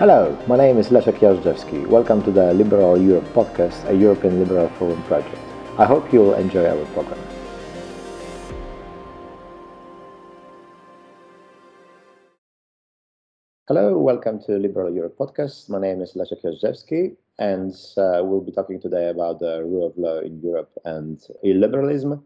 Hello, 0.00 0.34
my 0.46 0.56
name 0.56 0.80
is 0.80 0.90
Leszek 0.90 1.22
Jażdżewski. 1.22 1.86
Welcome 1.86 2.22
to 2.22 2.32
the 2.32 2.54
Liberal 2.54 3.08
Europe 3.08 3.28
podcast, 3.34 3.84
a 3.88 3.92
European 3.92 4.38
Liberal 4.38 4.68
Forum 4.68 5.02
project. 5.02 5.38
I 5.78 5.84
hope 5.84 6.12
you 6.12 6.22
will 6.22 6.34
enjoy 6.34 6.64
our 6.66 6.86
program. 6.94 7.18
Hello, 13.68 13.98
welcome 13.98 14.38
to 14.46 14.52
Liberal 14.58 14.96
Europe 14.96 15.16
podcast. 15.18 15.68
My 15.68 15.78
name 15.78 16.04
is 16.04 16.16
Leszek 16.16 16.44
Jażdżewski, 16.44 17.16
and 17.38 17.74
uh, 17.96 18.22
we'll 18.24 18.44
be 18.46 18.52
talking 18.52 18.80
today 18.80 19.10
about 19.10 19.38
the 19.38 19.62
rule 19.62 19.86
of 19.86 19.98
law 19.98 20.20
in 20.20 20.40
Europe 20.42 20.70
and 20.84 21.18
illiberalism. 21.44 22.22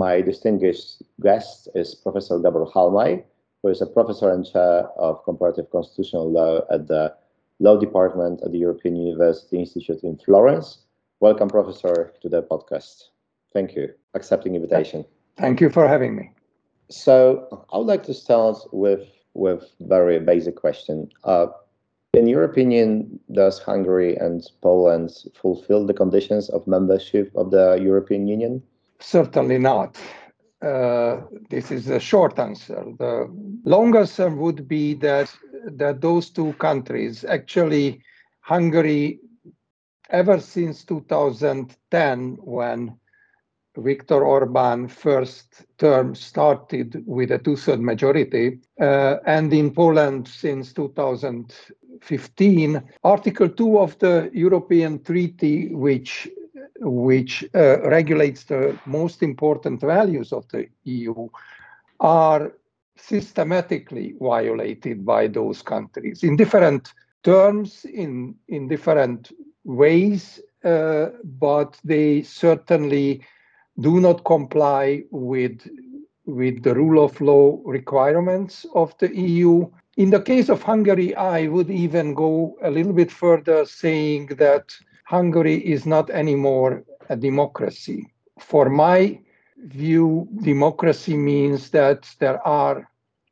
My 0.00 0.22
distinguished 0.22 1.02
guest 1.22 1.68
is 1.74 1.94
Professor 1.94 2.38
Gabor 2.38 2.66
Halmai, 2.74 3.24
who 3.66 3.72
is 3.72 3.82
a 3.82 3.86
professor 3.86 4.30
and 4.30 4.46
chair 4.46 4.86
of 4.96 5.24
comparative 5.24 5.68
constitutional 5.70 6.30
law 6.30 6.60
at 6.70 6.86
the 6.86 7.12
Law 7.58 7.76
Department 7.76 8.40
at 8.44 8.52
the 8.52 8.58
European 8.58 8.94
University 8.94 9.58
Institute 9.58 10.04
in 10.04 10.16
Florence. 10.18 10.78
Welcome, 11.18 11.48
Professor, 11.48 12.14
to 12.22 12.28
the 12.28 12.42
podcast. 12.44 13.08
Thank 13.52 13.74
you. 13.74 13.88
Accepting 14.14 14.54
invitation. 14.54 15.04
Thank 15.36 15.60
you 15.60 15.68
for 15.68 15.88
having 15.88 16.14
me. 16.14 16.30
So 16.90 17.66
I 17.72 17.78
would 17.78 17.88
like 17.88 18.04
to 18.04 18.14
start 18.14 18.58
with 18.72 19.04
with 19.34 19.64
very 19.80 20.20
basic 20.20 20.54
question. 20.54 21.10
Uh, 21.24 21.48
in 22.12 22.28
your 22.28 22.44
opinion, 22.44 23.18
does 23.32 23.58
Hungary 23.58 24.14
and 24.16 24.46
Poland 24.62 25.10
fulfill 25.42 25.84
the 25.86 25.92
conditions 26.02 26.48
of 26.50 26.66
membership 26.68 27.32
of 27.34 27.50
the 27.50 27.80
European 27.82 28.28
Union? 28.28 28.62
Certainly 29.00 29.58
not. 29.58 29.98
Uh, 30.62 31.20
this 31.50 31.70
is 31.70 31.88
a 31.88 32.00
short 32.00 32.38
answer. 32.38 32.82
The 32.98 33.28
long 33.64 33.94
answer 33.94 34.30
would 34.30 34.66
be 34.66 34.94
that 34.94 35.30
that 35.72 36.00
those 36.00 36.30
two 36.30 36.54
countries, 36.54 37.24
actually 37.24 38.00
Hungary, 38.40 39.20
ever 40.10 40.40
since 40.40 40.84
2010, 40.84 42.38
when 42.40 42.96
Viktor 43.76 44.24
Orban 44.24 44.88
first 44.88 45.66
term 45.76 46.14
started 46.14 47.04
with 47.06 47.32
a 47.32 47.38
two-third 47.38 47.80
majority, 47.80 48.60
uh, 48.80 49.16
and 49.26 49.52
in 49.52 49.70
Poland 49.72 50.28
since 50.28 50.72
2015, 50.72 52.82
Article 53.04 53.50
2 53.50 53.78
of 53.78 53.98
the 53.98 54.30
European 54.32 55.02
Treaty, 55.02 55.74
which 55.74 56.30
which 56.80 57.44
uh, 57.54 57.80
regulates 57.88 58.44
the 58.44 58.78
most 58.86 59.22
important 59.22 59.80
values 59.80 60.32
of 60.32 60.46
the 60.48 60.68
EU, 60.84 61.28
are 62.00 62.52
systematically 62.96 64.14
violated 64.20 65.04
by 65.04 65.26
those 65.26 65.62
countries 65.62 66.22
in 66.22 66.36
different 66.36 66.92
terms, 67.22 67.84
in, 67.84 68.34
in 68.48 68.68
different 68.68 69.32
ways, 69.64 70.40
uh, 70.64 71.10
but 71.24 71.78
they 71.84 72.22
certainly 72.22 73.22
do 73.80 74.00
not 74.00 74.24
comply 74.24 75.02
with, 75.10 75.60
with 76.24 76.62
the 76.62 76.74
rule 76.74 77.04
of 77.04 77.20
law 77.20 77.60
requirements 77.64 78.64
of 78.74 78.96
the 78.98 79.14
EU. 79.14 79.68
In 79.96 80.10
the 80.10 80.20
case 80.20 80.48
of 80.48 80.62
Hungary, 80.62 81.14
I 81.14 81.46
would 81.48 81.70
even 81.70 82.14
go 82.14 82.56
a 82.62 82.70
little 82.70 82.92
bit 82.92 83.10
further, 83.10 83.64
saying 83.64 84.26
that 84.38 84.74
Hungary 85.06 85.64
is 85.64 85.86
not 85.86 86.10
anymore 86.10 86.82
a 87.08 87.16
democracy. 87.16 88.12
For 88.40 88.68
my 88.68 89.20
view, 89.56 90.28
democracy 90.42 91.16
means 91.16 91.70
that 91.70 92.12
there 92.18 92.44
are 92.44 92.90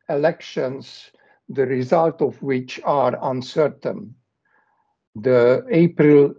elections, 0.08 1.10
the 1.48 1.66
result 1.66 2.22
of 2.22 2.40
which 2.40 2.80
are 2.84 3.18
uncertain. 3.22 4.14
The 5.16 5.66
April 5.68 6.34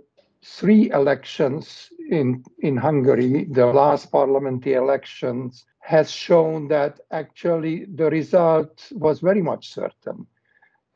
3 0.46 0.92
elections 0.92 1.90
in, 2.10 2.42
in 2.60 2.78
Hungary, 2.78 3.44
the 3.44 3.66
last 3.66 4.14
parliamentary 4.14 4.76
elections, 4.76 5.66
has 5.80 6.10
shown 6.10 6.70
that 6.70 7.02
actually 7.12 7.86
the 7.94 8.10
result 8.10 8.88
was 8.94 9.20
very 9.20 9.42
much 9.42 9.74
certain. 9.74 10.28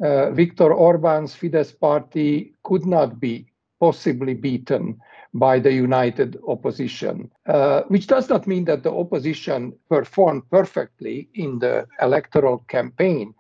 Uh, 0.02 0.32
Viktor 0.32 0.74
Orban's 0.74 1.36
Fidesz 1.36 1.78
party 1.78 2.54
could 2.64 2.86
not 2.86 3.20
be 3.20 3.49
possibly 3.80 4.34
beaten 4.34 5.00
by 5.34 5.60
the 5.60 5.72
united 5.72 6.38
opposition, 6.48 7.30
uh, 7.46 7.84
which 7.88 8.08
does 8.08 8.28
not 8.30 8.48
mean 8.48 8.66
that 8.66 8.82
the 8.84 8.92
opposition 8.92 9.74
performed 9.90 10.42
perfectly 10.50 11.30
in 11.36 11.60
the 11.60 11.86
electoral 12.02 12.60
campaign, 12.68 13.34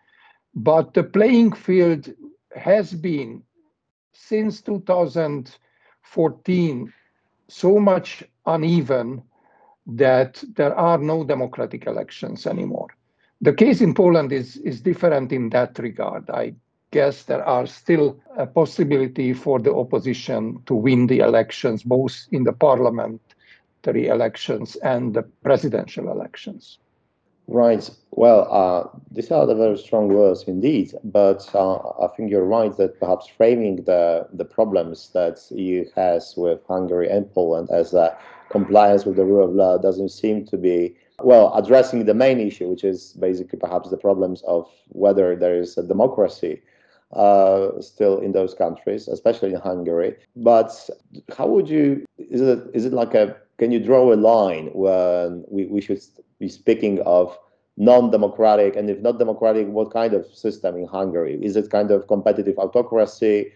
but 0.54 0.94
the 0.94 1.04
playing 1.04 1.52
field 1.52 2.14
has 2.56 2.94
been 2.94 3.42
since 4.14 4.62
2014 4.62 6.94
so 7.48 7.80
much 7.80 8.24
uneven 8.46 9.24
that 9.88 10.44
there 10.56 10.76
are 10.76 11.00
no 11.00 11.24
democratic 11.24 11.88
elections 11.88 12.46
anymore. 12.46 12.90
The 13.42 13.54
case 13.54 13.82
in 13.82 13.94
Poland 13.94 14.32
is, 14.32 14.58
is 14.58 14.82
different 14.82 15.32
in 15.32 15.50
that 15.50 15.80
regard. 15.80 16.30
I 16.30 16.54
guess 16.92 17.24
there 17.24 17.44
are 17.44 17.68
still 17.68 18.20
a 18.38 18.46
possibility 18.46 19.34
for 19.34 19.60
the 19.60 19.74
opposition 19.74 20.62
to 20.66 20.74
win 20.74 21.08
the 21.08 21.20
elections, 21.20 21.84
both 21.84 22.28
in 22.32 22.44
the 22.44 22.54
parliamentary 22.54 24.08
elections 24.08 24.76
and 24.78 25.14
the 25.14 25.24
presidential 25.44 26.12
elections. 26.12 26.80
Right. 27.48 27.90
Well, 28.12 28.48
uh, 28.52 29.00
these 29.10 29.32
are 29.32 29.48
the 29.48 29.56
very 29.56 29.78
strong 29.78 30.10
words 30.10 30.44
indeed. 30.44 30.94
But 31.04 31.50
uh, 31.56 31.78
I 31.78 32.08
think 32.16 32.30
you're 32.30 32.46
right 32.46 32.76
that 32.78 33.00
perhaps 33.00 33.26
framing 33.26 33.78
the 33.86 34.28
the 34.32 34.46
problems 34.46 35.10
that 35.14 35.40
EU 35.50 35.86
has 35.96 36.36
with 36.38 36.60
Hungary 36.68 37.10
and 37.10 37.32
Poland 37.34 37.70
as 37.72 37.96
a 37.96 38.16
compliance 38.52 39.06
with 39.06 39.16
the 39.16 39.26
rule 39.26 39.46
of 39.46 39.56
law 39.56 39.80
doesn't 39.80 40.10
seem 40.10 40.46
to 40.46 40.58
be 40.58 40.96
well 41.24 41.52
addressing 41.56 42.06
the 42.06 42.14
main 42.14 42.40
issue, 42.40 42.70
which 42.70 42.84
is 42.84 43.14
basically 43.14 43.58
perhaps 43.58 43.90
the 43.90 43.98
problems 43.98 44.44
of 44.44 44.70
whether 44.90 45.36
there 45.36 45.60
is 45.60 45.76
a 45.76 45.84
democracy 45.84 46.62
uh, 47.14 47.80
still 47.82 48.20
in 48.20 48.32
those 48.32 48.54
countries, 48.54 49.08
especially 49.08 49.54
in 49.54 49.60
Hungary. 49.60 50.16
But 50.36 50.72
how 51.36 51.48
would 51.48 51.70
you? 51.70 52.06
Is 52.18 52.42
it 52.42 52.60
is 52.74 52.86
it 52.86 52.94
like 52.94 53.14
a? 53.14 53.36
Can 53.58 53.72
you 53.72 53.80
draw 53.80 54.14
a 54.14 54.16
line 54.16 54.70
when 54.74 55.44
we, 55.50 55.66
we 55.66 55.82
should 55.82 56.02
be 56.40 56.48
speaking 56.48 57.02
of 57.02 57.38
non-democratic, 57.78 58.76
and 58.76 58.90
if 58.90 59.00
not 59.00 59.20
democratic, 59.20 59.68
what 59.68 59.92
kind 59.92 60.14
of 60.14 60.26
system 60.28 60.76
in 60.78 60.86
Hungary? 60.86 61.40
Is 61.42 61.56
it 61.56 61.70
kind 61.70 61.92
of 61.92 62.08
competitive 62.08 62.58
autocracy? 62.58 63.52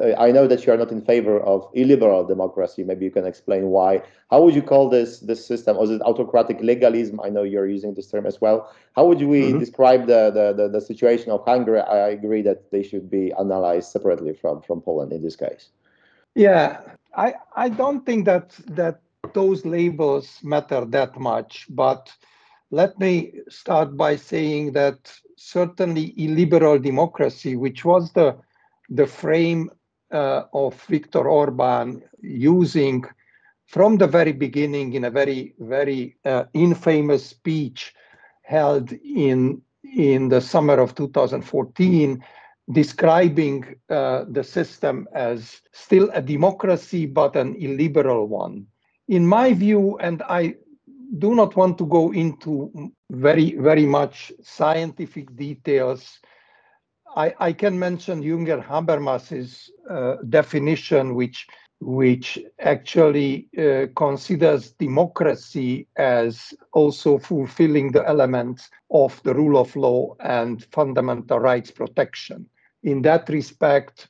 Uh, 0.00 0.14
I 0.18 0.32
know 0.32 0.46
that 0.46 0.64
you 0.64 0.72
are 0.72 0.76
not 0.76 0.90
in 0.90 1.02
favor 1.02 1.40
of 1.40 1.68
illiberal 1.74 2.24
democracy. 2.24 2.84
Maybe 2.84 3.04
you 3.04 3.10
can 3.10 3.26
explain 3.26 3.66
why. 3.66 4.02
How 4.30 4.42
would 4.42 4.54
you 4.54 4.62
call 4.62 4.88
this 4.88 5.20
this 5.20 5.46
system? 5.46 5.76
Or 5.76 5.84
is 5.84 5.90
it 5.90 6.00
autocratic 6.02 6.60
legalism? 6.60 7.20
I 7.20 7.28
know 7.28 7.42
you're 7.42 7.68
using 7.68 7.94
this 7.94 8.10
term 8.10 8.26
as 8.26 8.40
well. 8.40 8.72
How 8.96 9.06
would 9.06 9.20
we 9.20 9.42
mm-hmm. 9.42 9.58
describe 9.58 10.06
the, 10.06 10.30
the, 10.30 10.52
the, 10.52 10.68
the, 10.68 10.80
situation 10.80 11.30
of 11.30 11.44
Hungary? 11.44 11.80
I 11.80 12.08
agree 12.08 12.42
that 12.42 12.70
they 12.70 12.82
should 12.82 13.10
be 13.10 13.32
analyzed 13.38 13.90
separately 13.90 14.34
from, 14.34 14.62
from 14.62 14.80
Poland 14.80 15.12
in 15.12 15.22
this 15.22 15.36
case. 15.36 15.68
Yeah, 16.34 16.80
I, 17.16 17.34
I 17.54 17.68
don't 17.68 18.04
think 18.06 18.24
that 18.24 18.50
that 18.68 19.00
those 19.32 19.64
labels 19.64 20.40
matter 20.42 20.84
that 20.86 21.18
much, 21.18 21.66
but 21.70 22.12
let 22.70 22.98
me 22.98 23.32
start 23.48 23.96
by 23.96 24.16
saying 24.16 24.72
that 24.72 25.12
certainly 25.36 26.14
illiberal 26.16 26.78
democracy, 26.78 27.56
which 27.56 27.84
was 27.84 28.12
the 28.12 28.36
the 28.88 29.06
frame 29.06 29.70
uh, 30.12 30.44
of 30.52 30.80
Viktor 30.82 31.28
Orban 31.28 32.02
using 32.20 33.04
from 33.66 33.96
the 33.96 34.06
very 34.06 34.32
beginning 34.32 34.92
in 34.92 35.04
a 35.04 35.10
very, 35.10 35.54
very 35.58 36.16
uh, 36.24 36.44
infamous 36.52 37.26
speech 37.26 37.94
held 38.42 38.92
in, 38.92 39.60
in 39.96 40.28
the 40.28 40.40
summer 40.40 40.78
of 40.78 40.94
2014, 40.94 42.22
describing 42.72 43.74
uh, 43.90 44.24
the 44.28 44.44
system 44.44 45.08
as 45.14 45.60
still 45.72 46.10
a 46.14 46.22
democracy 46.22 47.06
but 47.06 47.36
an 47.36 47.54
illiberal 47.56 48.26
one. 48.26 48.66
In 49.08 49.26
my 49.26 49.52
view, 49.52 49.98
and 49.98 50.22
I 50.28 50.54
do 51.18 51.34
not 51.34 51.56
want 51.56 51.78
to 51.78 51.86
go 51.86 52.12
into 52.12 52.92
very, 53.10 53.56
very 53.56 53.86
much 53.86 54.32
scientific 54.42 55.34
details 55.36 56.20
I, 57.16 57.34
I 57.38 57.52
can 57.52 57.78
mention 57.78 58.22
Jürgen 58.22 58.62
Habermas's 58.64 59.70
uh, 59.88 60.16
definition, 60.28 61.14
which 61.14 61.46
which 61.80 62.38
actually 62.60 63.48
uh, 63.58 63.86
considers 63.94 64.70
democracy 64.72 65.86
as 65.96 66.54
also 66.72 67.18
fulfilling 67.18 67.92
the 67.92 68.08
elements 68.08 68.70
of 68.90 69.22
the 69.22 69.34
rule 69.34 69.58
of 69.58 69.74
law 69.76 70.16
and 70.20 70.64
fundamental 70.72 71.38
rights 71.38 71.70
protection. 71.70 72.46
In 72.84 73.02
that 73.02 73.28
respect, 73.28 74.08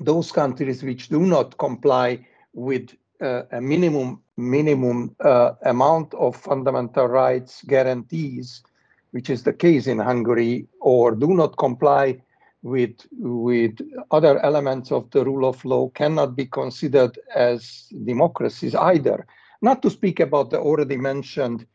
those 0.00 0.32
countries 0.32 0.82
which 0.82 1.08
do 1.08 1.20
not 1.20 1.58
comply 1.58 2.26
with 2.54 2.90
uh, 3.20 3.42
a 3.52 3.60
minimum 3.60 4.22
minimum 4.38 5.14
uh, 5.20 5.52
amount 5.66 6.14
of 6.14 6.34
fundamental 6.34 7.06
rights 7.06 7.62
guarantees 7.66 8.62
which 9.12 9.30
is 9.30 9.42
the 9.42 9.52
case 9.52 9.86
in 9.86 9.98
Hungary, 9.98 10.66
or 10.80 11.12
do 11.14 11.34
not 11.34 11.56
comply 11.56 12.20
with 12.62 12.94
with 13.12 13.78
other 14.10 14.38
elements 14.44 14.92
of 14.92 15.10
the 15.10 15.24
rule 15.24 15.48
of 15.48 15.64
law 15.64 15.88
cannot 15.90 16.36
be 16.36 16.46
considered 16.46 17.18
as 17.34 17.86
democracies 18.04 18.74
either. 18.74 19.26
Not 19.62 19.82
to 19.82 19.90
speak 19.90 20.20
about 20.20 20.50
the 20.50 20.58
already 20.58 20.96
mentioned 20.96 21.66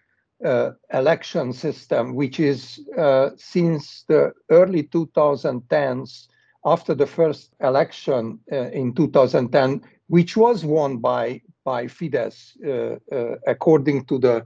uh, 0.44 0.72
election 0.94 1.54
system, 1.54 2.16
which 2.16 2.40
is 2.40 2.80
uh, 2.98 3.30
since 3.38 4.04
the 4.08 4.34
early 4.50 4.84
2010s, 4.84 6.28
after 6.66 6.94
the 6.94 7.08
first 7.08 7.56
election 7.62 8.40
uh, 8.52 8.70
in 8.72 8.94
2010, 8.94 9.82
which 10.08 10.36
was 10.36 10.66
won 10.66 10.98
by 10.98 11.42
by 11.64 11.86
Fidesz 11.86 12.56
uh, 12.64 12.98
uh, 13.16 13.36
according 13.48 14.06
to 14.06 14.20
the 14.20 14.46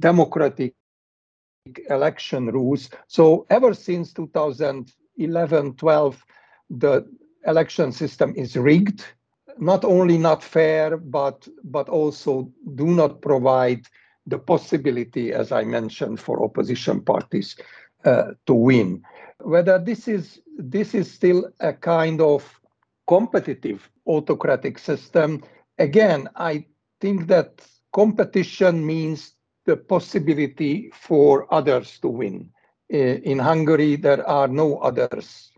democratic 0.00 0.74
election 1.88 2.46
rules. 2.46 2.90
So 3.06 3.46
ever 3.50 3.74
since 3.74 4.12
2011, 4.12 5.74
12, 5.74 6.24
the 6.70 7.06
election 7.46 7.92
system 7.92 8.32
is 8.36 8.56
rigged, 8.56 9.04
not 9.58 9.84
only 9.84 10.18
not 10.18 10.42
fair, 10.42 10.96
but 10.96 11.48
but 11.64 11.88
also 11.88 12.50
do 12.74 12.86
not 12.86 13.22
provide 13.22 13.86
the 14.26 14.38
possibility, 14.38 15.32
as 15.32 15.52
I 15.52 15.64
mentioned, 15.64 16.20
for 16.20 16.42
opposition 16.44 17.00
parties 17.00 17.56
uh, 18.04 18.32
to 18.46 18.54
win. 18.54 19.02
Whether 19.40 19.78
this 19.78 20.08
is 20.08 20.40
this 20.58 20.94
is 20.94 21.10
still 21.10 21.50
a 21.60 21.72
kind 21.72 22.20
of 22.20 22.60
competitive 23.06 23.88
autocratic 24.06 24.78
system, 24.78 25.42
again, 25.78 26.28
I 26.36 26.66
think 27.00 27.28
that 27.28 27.64
competition 27.92 28.84
means 28.84 29.35
the 29.66 29.76
possibility 29.76 30.90
for 30.94 31.52
others 31.52 31.98
to 32.00 32.08
win. 32.08 32.50
In 32.88 33.38
Hungary, 33.38 33.96
there 33.96 34.26
are 34.26 34.48
no 34.48 34.78
others. 34.78 35.52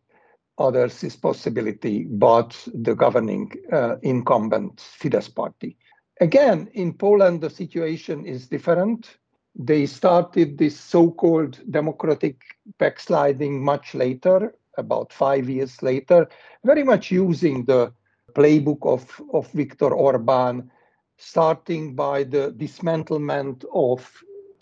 Others 0.58 1.04
is 1.04 1.14
possibility, 1.14 2.04
but 2.04 2.56
the 2.74 2.94
governing 2.94 3.52
uh, 3.70 3.96
incumbent 4.02 4.76
Fidesz 4.76 5.32
party. 5.32 5.76
Again, 6.20 6.68
in 6.72 6.94
Poland, 6.94 7.42
the 7.42 7.50
situation 7.50 8.26
is 8.26 8.48
different. 8.48 9.18
They 9.54 9.86
started 9.86 10.58
this 10.58 10.78
so 10.78 11.10
called 11.10 11.60
democratic 11.70 12.40
backsliding 12.78 13.62
much 13.62 13.94
later, 13.94 14.54
about 14.78 15.12
five 15.12 15.48
years 15.48 15.82
later, 15.82 16.28
very 16.64 16.82
much 16.82 17.10
using 17.10 17.64
the 17.64 17.92
playbook 18.34 18.82
of, 18.82 19.20
of 19.32 19.50
Viktor 19.52 19.92
Orban, 19.92 20.70
starting 21.18 21.94
by 21.94 22.24
the 22.24 22.54
dismantlement 22.56 23.64
of 23.74 24.10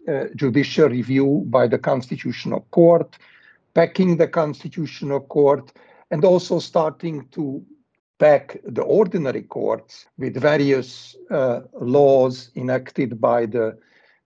uh, 0.09 0.25
judicial 0.35 0.89
review 0.89 1.45
by 1.47 1.67
the 1.69 1.79
Constitutional 1.79 2.67
Court, 2.71 3.17
packing 3.75 4.17
the 4.17 4.29
Constitutional 4.29 5.21
Court, 5.21 5.73
and 6.11 6.25
also 6.25 6.59
starting 6.59 7.29
to 7.33 7.65
back 8.19 8.59
the 8.65 8.83
ordinary 8.83 9.43
courts 9.43 10.07
with 10.17 10.41
various 10.41 11.15
uh, 11.31 11.61
laws 11.81 12.51
enacted 12.57 13.21
by 13.21 13.47
the 13.47 13.79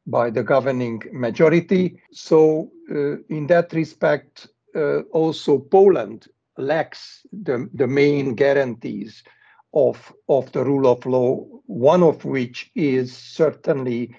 by 0.06 0.30
the 0.30 0.42
governing 0.42 1.02
majority. 1.12 2.00
So, 2.10 2.70
uh, 2.90 3.18
in 3.28 3.46
that 3.48 3.72
respect, 3.72 4.48
uh, 4.74 5.00
also 5.12 5.58
Poland 5.58 6.26
lacks 6.56 7.26
the, 7.32 7.68
the 7.74 7.86
main 7.86 8.34
guarantees 8.34 9.22
of, 9.72 10.12
of 10.28 10.50
the 10.52 10.64
rule 10.64 10.86
of 10.86 11.04
law, 11.06 11.44
one 11.66 12.02
of 12.02 12.24
which 12.24 12.70
is 12.74 13.16
certainly 13.16 14.16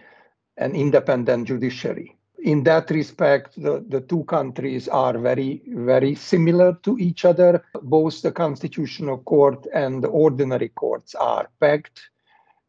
an 0.57 0.75
independent 0.75 1.47
judiciary 1.47 2.15
in 2.41 2.63
that 2.63 2.89
respect, 2.89 3.61
the, 3.61 3.85
the 3.87 4.01
two 4.01 4.23
countries 4.25 4.87
are 4.87 5.17
very, 5.17 5.61
very 5.67 6.15
similar 6.15 6.77
to 6.83 6.97
each 6.97 7.23
other. 7.25 7.63
Both 7.81 8.21
the 8.21 8.31
Constitutional 8.31 9.19
Court 9.19 9.67
and 9.73 10.03
the 10.03 10.07
ordinary 10.07 10.69
courts 10.69 11.15
are 11.15 11.49
packed. 11.59 12.01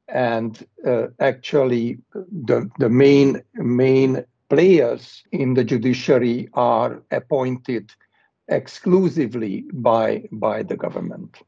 And 0.08 0.66
uh, 0.86 1.08
actually, 1.20 1.98
the, 2.12 2.70
the 2.78 2.90
main, 2.90 3.42
main 3.54 4.24
players 4.50 5.22
in 5.32 5.54
the 5.54 5.64
judiciary 5.64 6.48
are 6.52 7.02
appointed 7.10 7.92
exclusively 8.48 9.64
by, 9.72 10.28
by 10.32 10.64
the 10.64 10.76
government. 10.76 11.38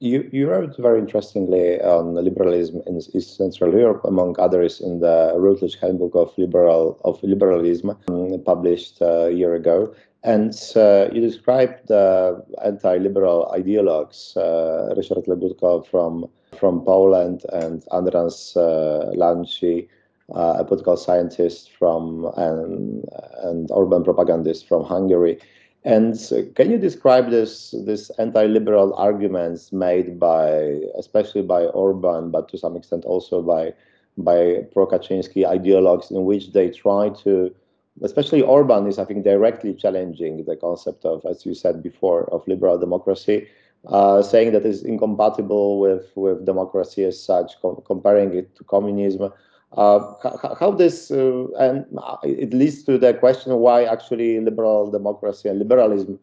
You, 0.00 0.28
you 0.30 0.50
wrote 0.50 0.76
very 0.76 0.98
interestingly 0.98 1.80
on 1.80 2.14
liberalism 2.14 2.82
in 2.86 2.96
East 3.14 3.36
Central 3.36 3.72
Europe, 3.72 4.02
among 4.04 4.36
others, 4.38 4.78
in 4.78 5.00
the 5.00 5.32
Routledge 5.34 5.78
Handbook 5.80 6.14
of 6.14 6.36
Liberal 6.36 7.00
of 7.04 7.22
Liberalism, 7.22 7.96
um, 8.08 8.42
published 8.44 9.00
uh, 9.00 9.28
a 9.28 9.30
year 9.30 9.54
ago. 9.54 9.94
And 10.22 10.52
uh, 10.76 11.08
you 11.12 11.22
described 11.22 11.88
the 11.88 12.44
anti-liberal 12.62 13.50
ideologues, 13.56 14.36
uh, 14.36 14.94
Ryszard 14.94 15.26
Legutko 15.28 15.86
from 15.86 16.28
from 16.58 16.84
Poland 16.84 17.44
and 17.52 17.82
Andras 17.90 18.54
uh, 18.56 19.12
Lánczi, 19.14 19.88
uh, 20.34 20.56
a 20.58 20.64
political 20.64 20.96
scientist 20.96 21.70
from 21.78 22.30
and, 22.36 23.04
and 23.44 23.70
Orban 23.70 24.04
propagandist 24.04 24.68
from 24.68 24.84
Hungary. 24.84 25.38
And 25.86 26.18
can 26.56 26.68
you 26.72 26.78
describe 26.78 27.30
this 27.30 27.70
this 27.86 28.10
anti-liberal 28.18 28.92
arguments 28.94 29.72
made 29.72 30.18
by, 30.18 30.82
especially 30.98 31.42
by 31.42 31.66
Orban, 31.66 32.32
but 32.32 32.48
to 32.48 32.58
some 32.58 32.76
extent 32.76 33.04
also 33.04 33.40
by 33.40 33.72
by 34.18 34.66
pro-Kaczynski 34.72 35.46
ideologues, 35.46 36.10
in 36.10 36.24
which 36.24 36.52
they 36.52 36.70
try 36.70 37.10
to, 37.22 37.54
especially 38.02 38.42
Orban 38.42 38.88
is, 38.88 38.98
I 38.98 39.04
think, 39.04 39.22
directly 39.22 39.74
challenging 39.74 40.44
the 40.44 40.56
concept 40.56 41.04
of, 41.04 41.24
as 41.24 41.46
you 41.46 41.54
said 41.54 41.84
before, 41.84 42.24
of 42.34 42.48
liberal 42.48 42.78
democracy, 42.78 43.46
uh, 43.86 44.22
saying 44.22 44.52
that 44.54 44.66
it's 44.66 44.82
incompatible 44.82 45.78
with 45.78 46.10
with 46.16 46.44
democracy 46.44 47.04
as 47.04 47.16
such, 47.22 47.60
com 47.62 47.80
comparing 47.86 48.34
it 48.34 48.56
to 48.56 48.64
communism. 48.64 49.32
Uh, 49.76 50.14
how, 50.22 50.56
how, 50.58 50.70
this 50.70 51.10
uh, 51.10 51.46
and 51.58 51.84
it 52.22 52.54
leads 52.54 52.82
to 52.82 52.96
the 52.96 53.12
question 53.12 53.54
why 53.56 53.84
actually 53.84 54.40
liberal 54.40 54.90
democracy 54.90 55.50
and 55.50 55.58
liberalism 55.58 56.18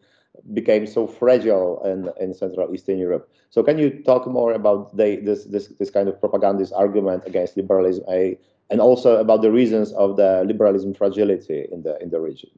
became 0.52 0.86
so 0.86 1.06
fragile 1.06 1.80
in, 1.84 2.10
in 2.20 2.34
Central 2.34 2.74
Eastern 2.74 2.98
Europe. 2.98 3.30
So 3.50 3.62
can 3.62 3.78
you 3.78 3.90
talk 4.02 4.26
more 4.26 4.52
about 4.52 4.96
the, 4.96 5.16
this, 5.22 5.44
this, 5.44 5.68
this 5.78 5.90
kind 5.90 6.08
of 6.08 6.18
propagandist 6.20 6.72
argument 6.72 7.22
against 7.26 7.56
liberalism 7.56 8.04
a, 8.10 8.36
and 8.70 8.80
also 8.80 9.18
about 9.18 9.42
the 9.42 9.52
reasons 9.52 9.92
of 9.92 10.16
the 10.16 10.42
liberalism 10.44 10.92
fragility 10.92 11.68
in 11.70 11.82
the, 11.82 11.96
in 12.02 12.10
the 12.10 12.18
region? 12.18 12.50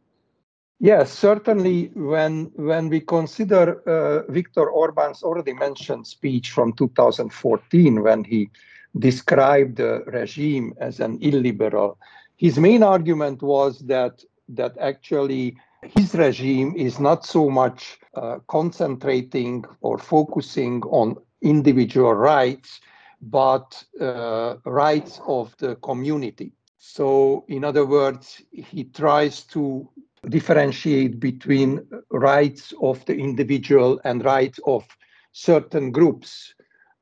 Yes, 0.79 1.11
certainly 1.11 1.91
when, 1.95 2.51
when 2.55 2.91
we 2.91 3.01
consider 3.01 3.81
uh, 3.89 4.31
Viktor 4.31 4.69
Orban's 4.69 5.23
already 5.23 5.55
mentioned 5.55 6.07
speech 6.07 6.51
from 6.51 6.75
2014, 6.75 8.03
when 8.03 8.25
he 8.25 8.51
described 8.99 9.77
the 9.77 10.03
regime 10.07 10.75
as 10.79 11.01
an 11.01 11.19
illiberal. 11.23 11.99
His 12.37 12.59
main 12.59 12.83
argument 12.83 13.43
was 13.43 13.79
that 13.81 14.23
that 14.49 14.77
actually 14.79 15.57
his 15.83 16.15
regime 16.15 16.75
is 16.77 17.01
not 17.01 17.25
so 17.25 17.51
much 17.51 17.99
uh, 18.15 18.39
concentrating 18.49 19.65
or 19.81 19.99
focusing 19.99 20.83
on 20.83 21.17
individual 21.43 22.15
rights, 22.15 22.81
but 23.23 23.83
uh, 24.01 24.57
rights 24.65 25.21
of 25.27 25.57
the 25.59 25.77
community. 25.77 26.53
So, 26.79 27.45
in 27.49 27.65
other 27.65 27.85
words, 27.85 28.41
he 28.53 28.85
tries 28.85 29.43
to 29.45 29.89
differentiate 30.29 31.21
between 31.21 31.87
rights 32.11 32.73
of 32.83 33.05
the 33.07 33.15
individual 33.15 34.01
and 34.05 34.25
rights 34.25 34.59
of 34.67 34.85
certain 35.33 35.93
groups 35.93 36.55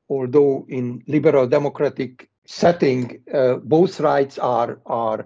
although 0.09 0.65
in 0.69 1.03
liberal 1.07 1.47
democratic 1.47 2.29
setting, 2.45 3.21
uh, 3.33 3.55
both 3.55 3.99
rights 3.99 4.37
are, 4.37 4.79
are 4.85 5.25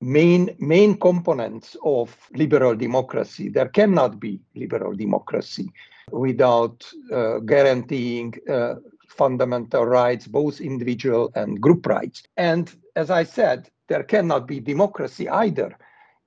main, 0.00 0.54
main 0.58 0.96
components 0.96 1.76
of 1.84 2.14
liberal 2.34 2.74
democracy. 2.74 3.48
There 3.48 3.68
cannot 3.68 4.20
be 4.20 4.40
liberal 4.54 4.94
democracy 4.94 5.72
without 6.10 6.86
uh, 7.12 7.38
guaranteeing 7.40 8.34
uh, 8.48 8.76
fundamental 9.08 9.84
rights, 9.84 10.26
both 10.26 10.60
individual 10.60 11.30
and 11.34 11.60
group 11.60 11.86
rights. 11.86 12.22
And 12.36 12.70
as 12.96 13.10
I 13.10 13.24
said, 13.24 13.70
there 13.88 14.02
cannot 14.02 14.46
be 14.46 14.60
democracy 14.60 15.28
either 15.28 15.76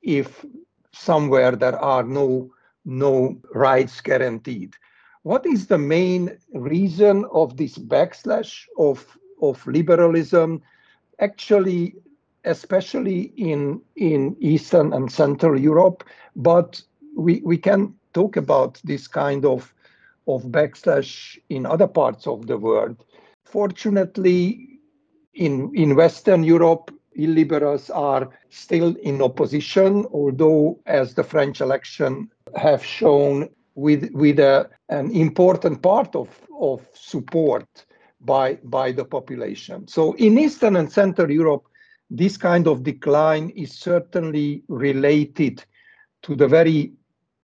if 0.01 0.45
somewhere 0.91 1.55
there 1.55 1.77
are 1.77 2.03
no, 2.03 2.51
no 2.85 3.37
rights 3.53 4.01
guaranteed. 4.01 4.75
What 5.23 5.45
is 5.45 5.67
the 5.67 5.77
main 5.77 6.37
reason 6.53 7.25
of 7.31 7.57
this 7.57 7.77
backslash 7.77 8.65
of 8.77 9.17
of 9.41 9.65
liberalism? 9.67 10.61
Actually 11.19 11.95
especially 12.45 13.33
in 13.37 13.81
in 13.95 14.35
eastern 14.39 14.93
and 14.93 15.11
central 15.11 15.59
europe 15.59 16.03
but 16.35 16.81
we 17.15 17.41
we 17.45 17.57
can 17.57 17.93
talk 18.13 18.35
about 18.35 18.81
this 18.83 19.07
kind 19.07 19.45
of 19.45 19.73
of 20.27 20.43
backslash 20.45 21.37
in 21.49 21.65
other 21.65 21.87
parts 21.87 22.27
of 22.27 22.47
the 22.47 22.57
world. 22.57 23.03
Fortunately 23.45 24.79
in 25.33 25.71
in 25.75 25.95
western 25.95 26.43
europe 26.43 26.91
illiberals 27.17 27.89
are 27.93 28.29
still 28.49 28.95
in 28.97 29.21
opposition 29.21 30.05
although 30.13 30.79
as 30.85 31.13
the 31.13 31.23
french 31.23 31.61
election 31.61 32.29
have 32.55 32.83
shown 32.83 33.49
with 33.75 34.09
with 34.13 34.39
a, 34.39 34.69
an 34.89 35.11
important 35.11 35.81
part 35.81 36.15
of, 36.15 36.27
of 36.59 36.85
support 36.93 37.85
by 38.19 38.55
by 38.63 38.91
the 38.91 39.05
population. 39.05 39.87
So 39.87 40.13
in 40.13 40.37
Eastern 40.37 40.75
and 40.75 40.91
Central 40.91 41.31
Europe, 41.31 41.63
this 42.09 42.37
kind 42.37 42.67
of 42.67 42.83
decline 42.83 43.49
is 43.51 43.71
certainly 43.73 44.63
related 44.67 45.63
to 46.23 46.35
the 46.35 46.47
very 46.47 46.91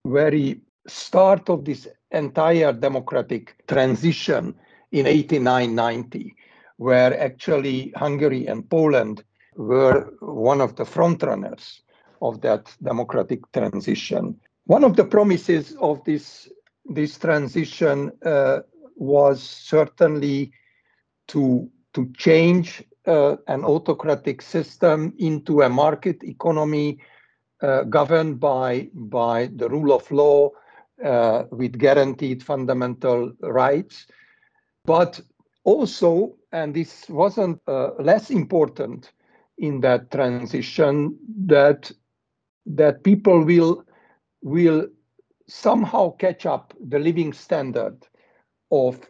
very 0.06 0.60
start 0.86 1.48
of 1.48 1.64
this 1.64 1.86
entire 2.10 2.72
democratic 2.72 3.56
transition 3.66 4.54
in 4.92 5.06
89 5.06 5.74
90 5.74 6.34
where 6.76 7.18
actually 7.20 7.92
Hungary 7.96 8.46
and 8.46 8.68
Poland 8.68 9.22
were 9.56 10.12
one 10.20 10.60
of 10.60 10.76
the 10.76 10.84
frontrunners 10.84 11.80
of 12.22 12.40
that 12.40 12.74
democratic 12.82 13.40
transition. 13.52 14.38
One 14.66 14.84
of 14.84 14.96
the 14.96 15.04
promises 15.04 15.76
of 15.80 16.02
this 16.04 16.48
this 16.86 17.18
transition 17.18 18.12
uh, 18.24 18.60
was 18.96 19.42
certainly 19.42 20.52
to 21.28 21.70
to 21.94 22.12
change 22.16 22.84
uh, 23.06 23.36
an 23.48 23.64
autocratic 23.64 24.42
system 24.42 25.14
into 25.18 25.62
a 25.62 25.68
market 25.68 26.22
economy 26.24 26.98
uh, 27.62 27.84
governed 27.84 28.40
by 28.40 28.88
by 28.94 29.50
the 29.56 29.68
rule 29.68 29.92
of 29.92 30.10
law 30.10 30.50
uh, 31.04 31.44
with 31.50 31.78
guaranteed 31.78 32.42
fundamental 32.42 33.32
rights, 33.40 34.06
but 34.84 35.20
also, 35.64 36.36
and 36.52 36.74
this 36.74 37.08
wasn't 37.08 37.60
uh, 37.66 37.90
less 37.98 38.30
important 38.30 39.12
in 39.58 39.80
that 39.80 40.10
transition, 40.10 41.16
that 41.46 41.90
that 42.66 43.04
people 43.04 43.44
will 43.44 43.84
will 44.42 44.86
somehow 45.46 46.10
catch 46.16 46.46
up 46.46 46.74
the 46.88 46.98
living 46.98 47.32
standard 47.32 47.96
of 48.70 49.00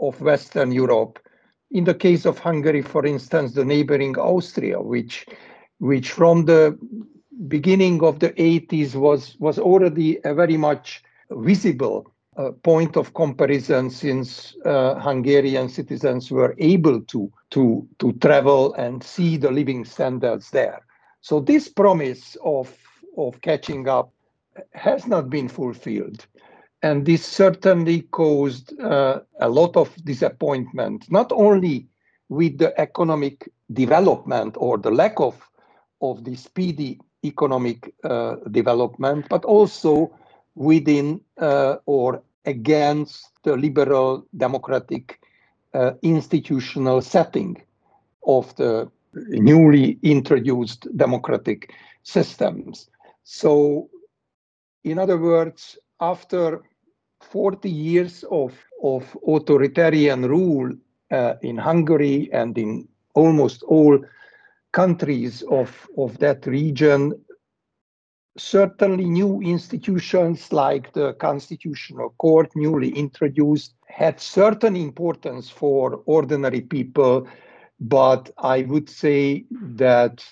of 0.00 0.20
Western 0.20 0.72
Europe. 0.72 1.18
In 1.70 1.84
the 1.84 1.94
case 1.94 2.24
of 2.26 2.38
Hungary, 2.38 2.82
for 2.82 3.06
instance, 3.06 3.52
the 3.52 3.64
neighboring 3.64 4.16
Austria, 4.18 4.80
which 4.80 5.26
which 5.78 6.10
from 6.10 6.44
the 6.44 6.78
beginning 7.48 8.02
of 8.02 8.18
the 8.18 8.30
80s 8.30 8.94
was 8.94 9.36
was 9.38 9.58
already 9.58 10.18
a 10.24 10.34
very 10.34 10.56
much 10.56 11.02
visible 11.30 12.12
point 12.62 12.96
of 12.96 13.12
comparison 13.14 13.90
since 13.90 14.56
uh, 14.64 14.94
Hungarian 15.00 15.68
citizens 15.68 16.30
were 16.30 16.54
able 16.58 17.00
to 17.02 17.30
to 17.50 17.86
to 17.98 18.12
travel 18.14 18.74
and 18.74 19.02
see 19.02 19.36
the 19.36 19.50
living 19.50 19.84
standards 19.84 20.50
there. 20.50 20.80
So 21.20 21.40
this 21.40 21.68
promise 21.68 22.36
of 22.44 22.74
of 23.16 23.40
catching 23.40 23.88
up 23.88 24.12
has 24.72 25.06
not 25.06 25.30
been 25.30 25.48
fulfilled. 25.48 26.26
And 26.82 27.04
this 27.04 27.24
certainly 27.24 28.02
caused 28.02 28.78
uh, 28.80 29.20
a 29.40 29.48
lot 29.48 29.76
of 29.76 29.94
disappointment, 30.04 31.10
not 31.10 31.30
only 31.32 31.86
with 32.28 32.58
the 32.58 32.78
economic 32.80 33.50
development 33.72 34.56
or 34.58 34.78
the 34.78 34.90
lack 34.90 35.20
of, 35.20 35.36
of 36.00 36.24
the 36.24 36.36
speedy 36.36 36.98
economic 37.22 37.92
uh, 38.02 38.36
development, 38.50 39.26
but 39.28 39.44
also 39.44 40.10
within 40.54 41.20
uh, 41.38 41.76
or 41.84 42.22
against 42.44 43.30
the 43.42 43.56
liberal 43.56 44.26
democratic 44.36 45.20
uh, 45.74 45.92
institutional 46.02 47.00
setting 47.00 47.60
of 48.26 48.54
the 48.56 48.90
newly 49.14 49.98
introduced 50.02 50.86
democratic 50.96 51.72
systems. 52.02 52.88
So, 53.24 53.88
in 54.84 54.98
other 54.98 55.18
words, 55.18 55.78
after 56.00 56.62
40 57.20 57.68
years 57.68 58.24
of, 58.30 58.54
of 58.82 59.16
authoritarian 59.26 60.22
rule 60.22 60.72
uh, 61.10 61.34
in 61.42 61.56
Hungary 61.56 62.30
and 62.32 62.56
in 62.56 62.88
almost 63.14 63.62
all 63.64 63.98
countries 64.72 65.42
of, 65.50 65.88
of 65.98 66.18
that 66.18 66.46
region, 66.46 67.12
certainly 68.36 69.04
new 69.04 69.40
institutions 69.40 70.52
like 70.52 70.92
the 70.92 71.14
Constitutional 71.14 72.14
Court, 72.18 72.50
newly 72.54 72.90
introduced, 72.90 73.74
had 73.86 74.20
certain 74.20 74.76
importance 74.76 75.50
for 75.50 76.02
ordinary 76.06 76.60
people. 76.60 77.26
But 77.80 78.30
I 78.38 78.62
would 78.62 78.88
say 78.88 79.44
that 79.52 80.24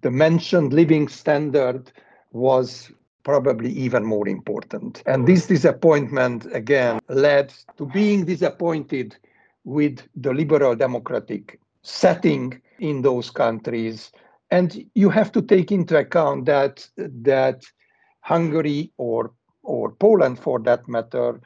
the 0.00 0.10
mentioned 0.10 0.72
living 0.72 1.08
standard 1.08 1.92
was 2.32 2.90
probably 3.24 3.70
even 3.72 4.04
more 4.04 4.26
important. 4.28 5.02
And 5.04 5.26
this 5.26 5.46
disappointment, 5.46 6.46
again, 6.54 7.00
led 7.08 7.52
to 7.76 7.86
being 7.86 8.24
disappointed 8.24 9.16
with 9.64 10.00
the 10.16 10.32
liberal 10.32 10.74
democratic 10.74 11.60
setting 11.82 12.60
in 12.78 13.02
those 13.02 13.30
countries. 13.30 14.12
And 14.50 14.84
you 14.94 15.10
have 15.10 15.30
to 15.32 15.42
take 15.42 15.70
into 15.70 15.96
account 15.96 16.46
that, 16.46 16.88
that 16.96 17.64
Hungary 18.20 18.92
or, 18.96 19.32
or 19.62 19.92
Poland, 19.92 20.38
for 20.38 20.58
that 20.60 20.88
matter, 20.88 21.40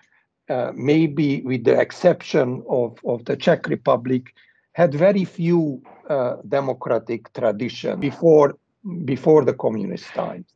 uh, 0.48 0.72
maybe 0.74 1.42
with 1.42 1.64
the 1.64 1.80
exception 1.80 2.62
of, 2.68 2.98
of 3.04 3.24
the 3.24 3.36
Czech 3.36 3.68
Republic, 3.68 4.34
had 4.72 4.94
very 4.94 5.24
few 5.24 5.82
uh, 6.08 6.36
democratic 6.48 7.32
tradition 7.32 8.00
before 8.00 8.56
before 9.04 9.44
the 9.44 9.54
communist 9.54 10.06
times. 10.06 10.46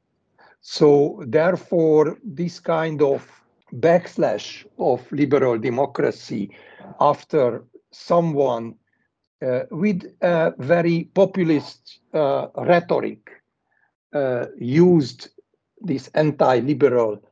So 0.61 1.23
therefore, 1.27 2.19
this 2.25 2.59
kind 2.59 3.01
of 3.01 3.31
backslash 3.75 4.67
of 4.79 5.11
liberal 5.13 5.59
democracy 5.59 6.51
after 7.01 7.65
someone 7.93 8.75
with 9.71 10.05
a 10.23 10.55
very 10.59 11.05
populist 11.15 12.01
uh, 12.15 12.49
rhetoric 12.57 13.31
uh, 14.15 14.47
used 14.59 15.29
these 15.83 16.09
anti-liberal 16.15 17.23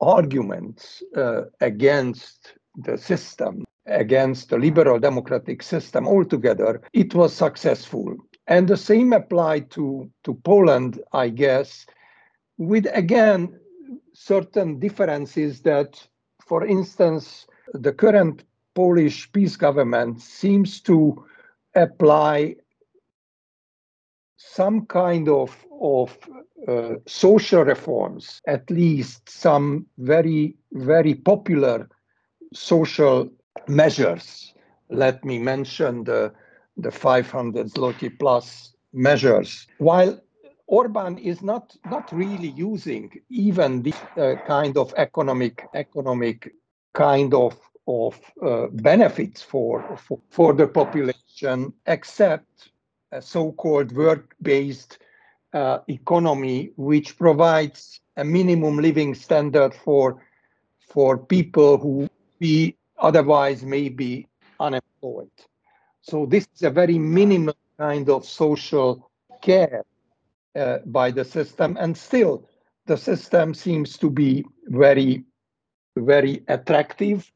arguments 0.00 1.02
uh, 1.16 1.42
against 1.60 2.54
the 2.76 2.98
system 2.98 3.64
against 3.86 4.48
the 4.50 4.58
liberal 4.58 4.98
democratic 4.98 5.62
system 5.62 6.06
altogether, 6.06 6.80
it 6.92 7.14
was 7.14 7.32
successful. 7.32 8.16
And 8.46 8.68
the 8.68 8.76
same 8.76 9.12
applied 9.12 9.70
to, 9.72 10.10
to 10.24 10.34
Poland, 10.34 11.00
I 11.12 11.28
guess, 11.28 11.86
with 12.58 12.86
again 12.92 13.58
certain 14.12 14.78
differences 14.78 15.62
that, 15.62 16.06
for 16.46 16.66
instance, 16.66 17.46
the 17.72 17.92
current 17.92 18.44
Polish 18.74 19.30
PiS 19.32 19.56
government 19.56 20.20
seems 20.20 20.80
to 20.82 21.24
apply 21.74 22.56
some 24.36 24.86
kind 24.86 25.28
of, 25.28 25.56
of 25.80 26.16
uh, 26.68 26.94
social 27.06 27.64
reforms, 27.64 28.40
at 28.46 28.70
least 28.70 29.28
some 29.28 29.86
very, 29.98 30.56
very 30.72 31.14
popular 31.14 31.88
social 32.52 33.30
measures. 33.68 34.54
Let 34.90 35.24
me 35.24 35.38
mention 35.38 36.04
the, 36.04 36.32
the 36.76 36.90
500 36.90 37.68
zloty 37.68 38.18
plus 38.18 38.74
measures. 38.92 39.66
While 39.78 40.20
Orban 40.66 41.18
is 41.18 41.42
not, 41.42 41.76
not 41.90 42.10
really 42.12 42.48
using 42.48 43.10
even 43.28 43.82
this 43.82 43.96
uh, 44.16 44.34
kind 44.46 44.76
of 44.76 44.92
economic 44.96 45.66
economic 45.74 46.52
kind 46.94 47.34
of 47.34 47.58
of 47.88 48.18
uh, 48.42 48.68
benefits 48.72 49.42
for, 49.42 49.96
for 49.96 50.20
for 50.30 50.52
the 50.52 50.66
population, 50.66 51.21
except 51.86 52.70
a 53.12 53.20
so-called 53.20 53.92
work-based 53.92 54.98
uh, 55.52 55.78
economy, 55.88 56.70
which 56.76 57.18
provides 57.18 58.00
a 58.16 58.24
minimum 58.24 58.78
living 58.78 59.14
standard 59.14 59.74
for 59.74 60.22
for 60.88 61.16
people 61.16 61.78
who 61.78 62.08
be 62.38 62.76
otherwise 62.98 63.64
may 63.64 63.88
be 63.88 64.26
unemployed. 64.60 65.30
So 66.02 66.26
this 66.26 66.46
is 66.54 66.62
a 66.62 66.70
very 66.70 66.98
minimal 66.98 67.56
kind 67.78 68.10
of 68.10 68.24
social 68.24 69.10
care 69.40 69.84
uh, 70.54 70.78
by 70.86 71.10
the 71.10 71.24
system, 71.24 71.76
and 71.80 71.96
still 71.96 72.48
the 72.86 72.96
system 72.96 73.54
seems 73.54 73.96
to 73.98 74.10
be 74.10 74.44
very, 74.66 75.24
very 75.96 76.44
attractive 76.48 77.30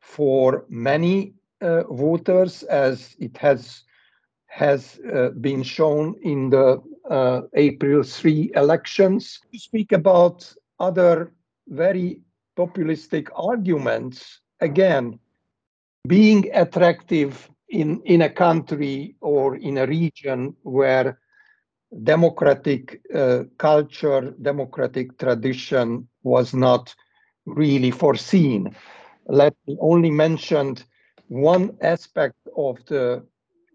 for 0.00 0.64
many 0.68 1.34
voters, 1.60 2.62
as 2.64 3.14
it 3.18 3.36
has 3.36 3.84
has 4.50 4.98
uh, 5.14 5.28
been 5.40 5.62
shown 5.62 6.16
in 6.22 6.50
the 6.50 6.82
uh, 7.08 7.42
April 7.54 8.02
3 8.02 8.50
elections. 8.56 9.38
To 9.52 9.58
speak 9.58 9.92
about 9.92 10.52
other 10.80 11.32
very 11.68 12.20
populistic 12.56 13.28
arguments 13.36 14.40
again, 14.60 15.18
being 16.06 16.50
attractive 16.52 17.48
in, 17.68 18.02
in 18.04 18.22
a 18.22 18.28
country 18.28 19.14
or 19.20 19.56
in 19.56 19.78
a 19.78 19.86
region 19.86 20.54
where 20.62 21.20
democratic 22.02 23.00
uh, 23.14 23.44
culture, 23.58 24.34
democratic 24.42 25.16
tradition 25.18 26.08
was 26.24 26.52
not 26.54 26.94
really 27.46 27.92
foreseen. 27.92 28.74
Let 29.26 29.54
me 29.66 29.76
only 29.80 30.10
mention 30.10 30.76
one 31.30 31.76
aspect 31.80 32.36
of 32.56 32.84
the 32.86 33.24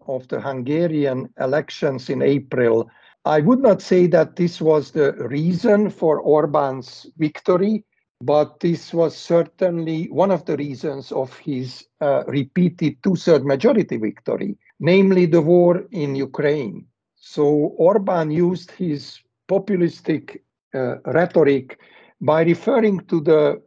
of 0.06 0.28
the 0.28 0.40
Hungarian 0.40 1.28
elections 1.40 2.10
in 2.10 2.22
April. 2.22 2.88
I 3.24 3.40
would 3.40 3.60
not 3.60 3.82
say 3.82 4.06
that 4.08 4.36
this 4.36 4.60
was 4.60 4.92
the 4.92 5.14
reason 5.14 5.90
for 5.90 6.20
Orban's 6.20 7.06
victory, 7.16 7.84
but 8.20 8.60
this 8.60 8.94
was 8.94 9.16
certainly 9.16 10.04
one 10.10 10.30
of 10.30 10.44
the 10.44 10.56
reasons 10.56 11.10
of 11.10 11.36
his 11.38 11.84
uh, 12.00 12.22
repeated 12.28 13.02
two-third 13.02 13.44
majority 13.44 13.96
victory, 13.96 14.56
namely 14.78 15.26
the 15.26 15.42
war 15.42 15.82
in 15.90 16.14
Ukraine. 16.14 16.86
So 17.16 17.44
Orban 17.78 18.30
used 18.30 18.70
his 18.70 19.18
populistic 19.48 20.40
uh, 20.72 20.98
rhetoric 21.06 21.80
by 22.20 22.42
referring 22.42 23.00
to 23.06 23.20
the 23.20 23.60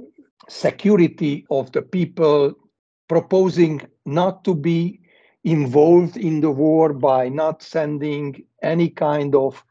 security 0.48 1.46
of 1.50 1.72
the 1.74 1.81
people, 1.81 2.53
proposing 3.09 3.81
not 4.05 4.45
to 4.45 4.55
be 4.55 5.01
involved 5.43 6.15
in 6.15 6.39
the 6.39 6.51
war 6.51 6.93
by 6.93 7.27
not 7.27 7.61
sending 7.61 8.43
any 8.61 8.89
kind 8.89 9.35
of 9.35 9.63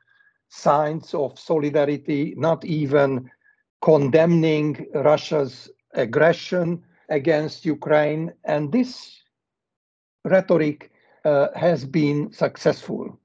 signs 0.48 1.14
of 1.14 1.38
solidarity, 1.38 2.34
not 2.36 2.64
even 2.64 3.30
condemning 3.80 4.86
Russia's 4.94 5.70
aggression 5.94 6.82
against 7.08 7.64
Ukraine. 7.64 8.32
And 8.44 8.72
this 8.72 9.22
rhetoric 10.24 10.90
uh, 11.24 11.48
has 11.54 11.84
been 11.84 12.32
successful. 12.32 13.18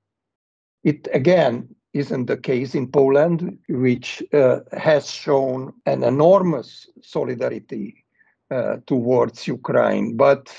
It 0.84 1.08
again 1.14 1.74
isn't 1.94 2.26
the 2.26 2.38
case 2.38 2.76
in 2.76 2.88
Poland, 2.92 3.58
which 3.70 4.22
uh, 4.34 4.60
has 4.74 5.10
shown 5.10 5.74
an 5.86 6.04
enormous 6.04 6.90
solidarity 7.02 8.03
uh, 8.52 8.78
towards 8.86 9.48
Ukraine. 9.48 10.16
But 10.16 10.54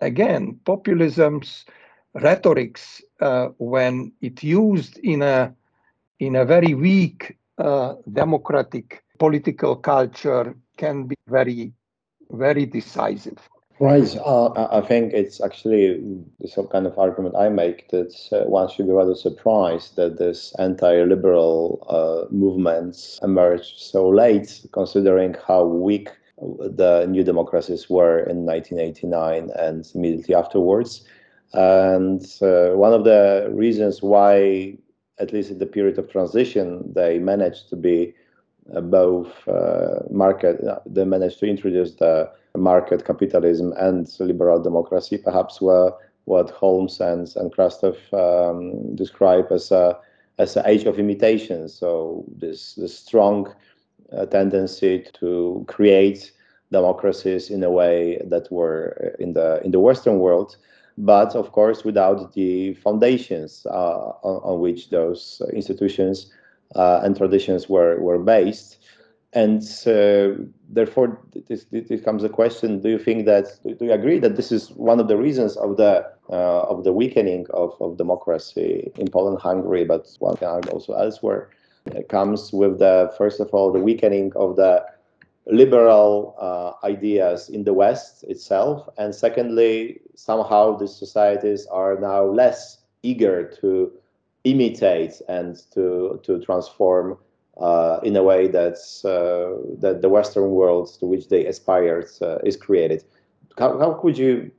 again, 0.00 0.58
populism's 0.64 1.64
rhetorics, 2.14 3.02
uh, 3.20 3.48
when 3.58 4.12
it 4.20 4.42
used 4.42 4.98
in 4.98 5.22
a 5.22 5.54
in 6.20 6.34
a 6.36 6.44
very 6.44 6.74
weak 6.74 7.38
uh, 7.58 7.94
democratic 8.12 9.04
political 9.18 9.76
culture, 9.76 10.54
can 10.76 11.06
be 11.06 11.16
very, 11.28 11.72
very 12.30 12.66
decisive. 12.66 13.38
Right. 13.80 14.16
Uh, 14.16 14.68
I 14.72 14.80
think 14.80 15.12
it's 15.12 15.40
actually 15.40 16.02
some 16.46 16.66
kind 16.66 16.86
of 16.86 16.98
argument 16.98 17.36
I 17.36 17.48
make 17.48 17.88
that 17.90 18.12
uh, 18.32 18.48
one 18.48 18.68
should 18.68 18.86
be 18.86 18.92
rather 18.92 19.14
surprised 19.14 19.94
that 19.94 20.18
this 20.18 20.52
anti-liberal 20.58 21.86
uh, 21.88 22.34
movements 22.34 23.20
emerged 23.22 23.78
so 23.78 24.08
late, 24.08 24.66
considering 24.72 25.36
how 25.46 25.64
weak 25.64 26.08
the 26.40 27.06
new 27.08 27.24
democracies 27.24 27.88
were 27.90 28.20
in 28.20 28.46
1989 28.46 29.50
and 29.56 29.90
immediately 29.94 30.34
afterwards. 30.34 31.04
And 31.52 32.22
uh, 32.42 32.70
one 32.70 32.92
of 32.92 33.04
the 33.04 33.48
reasons 33.52 34.02
why, 34.02 34.76
at 35.18 35.32
least 35.32 35.50
in 35.50 35.58
the 35.58 35.66
period 35.66 35.98
of 35.98 36.10
transition, 36.10 36.92
they 36.92 37.18
managed 37.18 37.68
to 37.70 37.76
be 37.76 38.14
both 38.82 39.32
uh, 39.48 40.00
market, 40.10 40.60
they 40.86 41.04
managed 41.04 41.38
to 41.40 41.46
introduce 41.46 41.94
the 41.94 42.30
market 42.56 43.04
capitalism 43.04 43.72
and 43.78 44.08
liberal 44.20 44.62
democracy, 44.62 45.16
perhaps 45.16 45.60
were 45.60 45.92
what 46.24 46.50
Holmes 46.50 47.00
and, 47.00 47.32
and 47.36 47.50
Krastev 47.54 47.96
um, 48.12 48.94
describe 48.94 49.50
as 49.50 49.70
a 49.70 49.98
as 50.38 50.56
an 50.56 50.64
age 50.66 50.84
of 50.84 50.98
imitation. 50.98 51.68
So 51.68 52.24
this, 52.36 52.74
this 52.74 52.96
strong 52.96 53.52
uh, 54.16 54.26
tendency 54.26 55.04
to 55.14 55.64
create 55.68 56.32
democracies 56.70 57.50
in 57.50 57.62
a 57.62 57.70
way 57.70 58.20
that 58.26 58.50
were 58.52 59.14
in 59.18 59.32
the 59.32 59.60
in 59.64 59.70
the 59.70 59.80
Western 59.80 60.18
world, 60.18 60.56
but 60.96 61.34
of 61.34 61.52
course 61.52 61.84
without 61.84 62.32
the 62.34 62.74
foundations 62.74 63.66
uh, 63.70 64.12
on, 64.22 64.36
on, 64.44 64.60
which 64.60 64.90
those 64.90 65.40
institutions 65.52 66.30
uh, 66.74 67.00
and 67.02 67.16
traditions 67.16 67.68
were 67.68 67.98
were 68.00 68.18
based. 68.18 68.78
And 69.34 69.62
uh, 69.86 70.42
therefore, 70.70 71.20
this, 71.48 71.66
this 71.70 72.00
comes 72.00 72.24
a 72.24 72.30
question: 72.30 72.80
Do 72.80 72.88
you 72.88 72.98
think 72.98 73.26
that? 73.26 73.46
Do 73.62 73.84
you 73.84 73.92
agree 73.92 74.18
that 74.20 74.36
this 74.36 74.50
is 74.50 74.70
one 74.70 75.00
of 75.00 75.08
the 75.08 75.18
reasons 75.18 75.56
of 75.58 75.76
the 75.76 76.06
uh, 76.30 76.62
of 76.62 76.84
the 76.84 76.94
weakening 76.94 77.46
of, 77.50 77.74
of 77.80 77.98
democracy 77.98 78.90
in 78.96 79.08
Poland, 79.08 79.38
Hungary, 79.38 79.84
but 79.84 80.08
one 80.18 80.36
can 80.38 80.66
also 80.70 80.94
elsewhere? 80.94 81.50
It 81.86 82.08
comes 82.08 82.52
with 82.52 82.78
the 82.78 83.12
first 83.16 83.40
of 83.40 83.48
all 83.50 83.72
the 83.72 83.80
weakening 83.80 84.32
of 84.36 84.56
the 84.56 84.84
liberal 85.46 86.34
uh, 86.38 86.86
ideas 86.86 87.48
in 87.48 87.64
the 87.64 87.72
West 87.72 88.24
itself, 88.24 88.88
and 88.98 89.14
secondly, 89.14 90.00
somehow 90.14 90.76
these 90.76 90.94
societies 90.94 91.66
are 91.66 91.98
now 91.98 92.24
less 92.24 92.78
eager 93.02 93.50
to 93.60 93.92
imitate 94.44 95.20
and 95.28 95.62
to 95.72 96.20
to 96.22 96.40
transform 96.40 97.18
uh, 97.58 97.98
in 98.02 98.16
a 98.16 98.22
way 98.22 98.48
that's 98.48 99.04
uh, 99.04 99.56
that 99.78 100.02
the 100.02 100.08
Western 100.08 100.50
world 100.50 100.94
to 101.00 101.06
which 101.06 101.28
they 101.28 101.46
aspire 101.46 102.06
uh, 102.22 102.38
is 102.44 102.56
created. 102.56 103.04
How, 103.58 103.78
how 103.78 103.94
could 103.94 104.16
you 104.16 104.50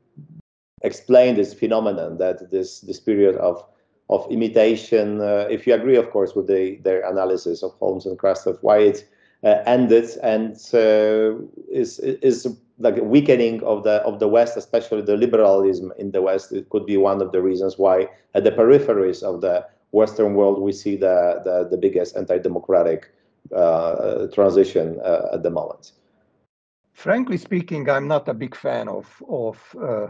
explain 0.82 1.36
this 1.36 1.53
phenomenon 1.53 2.17
that 2.17 2.49
this 2.49 2.82
this 2.82 2.99
period 2.99 3.36
of 3.36 3.63
of 4.10 4.26
imitation, 4.32 5.22
uh, 5.22 5.48
if 5.50 5.67
you 5.67 5.74
agree, 5.74 5.95
of 5.95 6.10
course, 6.10 6.36
with 6.36 6.48
the, 6.48 6.78
their 6.84 7.08
analysis 7.10 7.62
of 7.63 7.74
Holmes 7.74 8.06
and 8.06 8.17
Krastev, 8.17 8.58
why 8.62 8.80
it 8.80 9.08
uh, 9.43 9.62
ended 9.65 10.10
and 10.24 10.56
uh, 10.74 11.39
is 11.72 12.00
is 12.00 12.48
like 12.80 12.98
a 12.98 13.04
weakening 13.04 13.63
of 13.63 13.84
the 13.84 14.02
of 14.02 14.19
the 14.19 14.28
West, 14.28 14.58
especially 14.58 15.02
the 15.02 15.15
liberalism 15.15 15.93
in 15.98 16.12
the 16.12 16.22
West. 16.22 16.52
It 16.52 16.69
could 16.69 16.86
be 16.86 16.98
one 16.98 17.22
of 17.22 17.32
the 17.32 17.41
reasons 17.41 17.78
why 17.78 18.10
at 18.34 18.43
the 18.43 18.52
peripheries 18.52 19.24
of 19.24 19.41
the 19.41 19.65
Western 19.91 20.34
world 20.34 20.62
we 20.62 20.72
see 20.72 20.95
the 20.95 21.41
the, 21.45 21.67
the 21.69 21.78
biggest 21.78 22.17
anti-democratic 22.17 23.12
uh, 23.56 24.28
transition 24.28 25.00
uh, 25.04 25.30
at 25.34 25.43
the 25.43 25.50
moment. 25.50 25.91
Frankly 26.93 27.38
speaking, 27.38 27.89
I'm 27.89 28.08
not 28.08 28.28
a 28.28 28.34
big 28.34 28.56
fan 28.56 28.89
of 28.89 29.08
of 29.30 29.76
uh, 29.82 30.08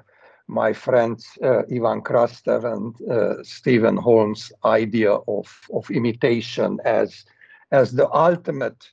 my 0.50 0.74
friends 0.74 1.38
uh, 1.44 1.62
Ivan 1.72 2.02
Krastev 2.02 2.66
and 2.66 3.46
Stephen 3.46 3.98
Holmes' 3.98 4.52
idea 4.66 5.14
of 5.14 5.48
of 5.72 5.90
imitation 5.92 6.80
as 6.84 7.26
as 7.72 7.92
the 7.92 8.10
ultimate 8.12 8.90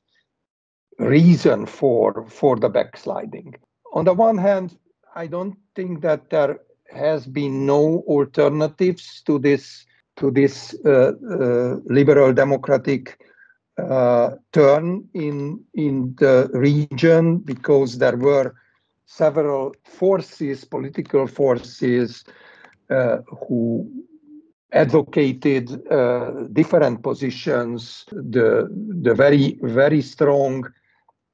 reason 0.99 1.67
for 1.67 2.27
for 2.29 2.57
the 2.57 2.69
backsliding. 2.69 3.55
On 3.93 4.05
the 4.05 4.15
one 4.15 4.39
hand, 4.39 4.77
I 5.15 5.27
don't 5.27 5.57
think 5.75 6.03
that 6.03 6.31
there 6.31 6.61
has 6.91 7.27
been 7.27 7.67
no 7.67 8.05
alternatives 8.07 9.23
to 9.27 9.39
this 9.39 9.87
to 10.17 10.31
this 10.31 10.75
uh, 10.85 11.13
uh, 11.31 11.77
liberal 11.85 12.33
democratic 12.33 13.19
uh, 13.79 14.31
turn 14.53 15.07
in 15.15 15.63
in 15.75 16.15
the 16.19 16.51
region 16.55 17.39
because 17.39 17.99
there 17.99 18.17
were 18.17 18.55
several 19.07 19.75
forces, 19.85 20.65
political 20.65 21.27
forces, 21.27 22.25
uh, 22.91 23.19
who 23.49 23.91
advocated 24.73 25.71
uh, 25.91 26.31
different 26.53 27.03
positions. 27.03 28.05
The 28.11 28.69
the 29.03 29.15
very 29.15 29.59
very 29.63 30.03
strong 30.03 30.67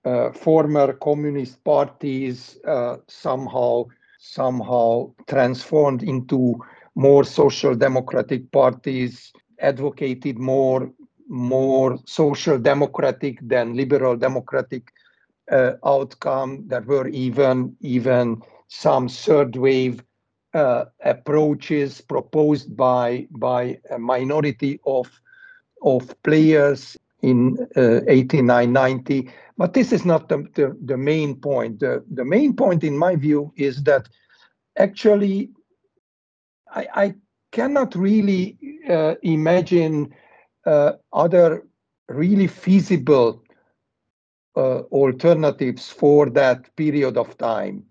uh, 0.05 0.33
former 0.33 0.93
communist 0.95 1.63
parties 1.65 2.59
uh, 2.67 2.97
somehow 3.09 3.87
somehow 4.19 5.13
transformed 5.27 6.03
into 6.03 6.55
more 6.95 7.25
social 7.25 7.75
democratic 7.75 8.51
parties, 8.53 9.33
advocated 9.61 10.39
more 10.39 10.91
more 11.29 11.99
social 12.05 12.59
democratic 12.59 13.39
than 13.43 13.75
liberal 13.75 14.17
democratic 14.17 14.93
outcome. 15.85 16.65
There 16.69 16.83
were 16.83 17.09
even 17.09 17.77
even 17.81 18.43
some 18.69 19.09
third 19.09 19.57
wave 19.57 20.03
uh, 20.55 20.87
approaches 21.05 22.01
proposed 22.01 22.77
by 22.77 23.27
by 23.31 23.79
a 23.91 23.99
minority 23.99 24.81
of 24.87 25.09
of 25.83 26.15
players 26.23 26.97
in 27.23 27.57
uh, 27.77 28.01
89, 28.09 28.73
90. 28.73 29.31
But 29.57 29.75
this 29.75 29.93
is 29.93 30.05
not 30.05 30.29
the, 30.29 30.97
main 30.97 31.37
point. 31.37 31.81
The, 31.81 32.03
main 32.25 32.55
point, 32.55 32.83
in 32.85 32.99
my 32.99 33.17
view, 33.17 33.53
is 33.57 33.83
that 33.85 34.09
actually 34.77 35.51
I, 36.75 37.15
cannot 37.53 37.95
really 37.95 38.57
uh, 38.89 39.15
imagine 39.23 40.15
uh, 40.65 40.93
other 41.13 41.67
really 42.09 42.47
feasible 42.47 43.43
uh, 43.51 43.52
alternatives 44.57 45.89
for 45.89 46.29
that 46.31 46.75
period 46.77 47.17
of 47.17 47.37
time 47.39 47.85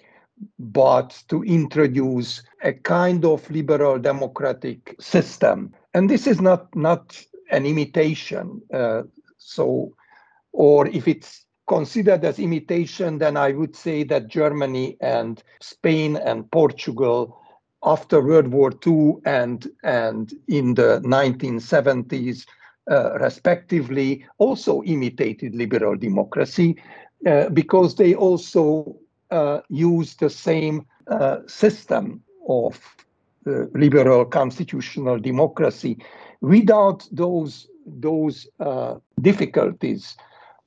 but 0.57 1.21
to 1.27 1.43
introduce 1.43 2.41
a 2.63 2.73
kind 2.73 3.25
of 3.25 3.47
liberal 3.51 3.99
democratic 3.99 4.95
system. 4.99 5.71
And 5.93 6.09
this 6.09 6.25
is 6.25 6.41
not 6.41 6.75
not 6.75 7.23
an 7.51 7.65
imitation 7.65 8.61
uh, 8.73 9.03
so, 9.41 9.93
or 10.53 10.87
if 10.87 11.07
it's 11.07 11.45
considered 11.67 12.23
as 12.23 12.39
imitation, 12.39 13.17
then 13.17 13.37
I 13.37 13.51
would 13.51 13.75
say 13.75 14.03
that 14.03 14.27
Germany 14.27 14.97
and 15.01 15.41
Spain 15.59 16.15
and 16.15 16.49
Portugal 16.51 17.37
after 17.83 18.21
World 18.21 18.47
War 18.47 18.71
II 18.85 19.15
and, 19.25 19.67
and 19.83 20.31
in 20.47 20.75
the 20.75 21.01
1970s, 21.03 22.45
uh, 22.91 23.17
respectively, 23.19 24.25
also 24.37 24.83
imitated 24.83 25.55
liberal 25.55 25.95
democracy 25.95 26.75
uh, 27.25 27.47
because 27.49 27.95
they 27.95 28.13
also 28.13 28.97
uh, 29.31 29.61
used 29.69 30.19
the 30.19 30.29
same 30.29 30.85
uh, 31.07 31.37
system 31.47 32.21
of 32.49 32.77
uh, 33.47 33.63
liberal 33.73 34.25
constitutional 34.25 35.17
democracy 35.17 35.97
without 36.41 37.07
those, 37.11 37.67
those 37.85 38.47
difficulties 39.21 40.17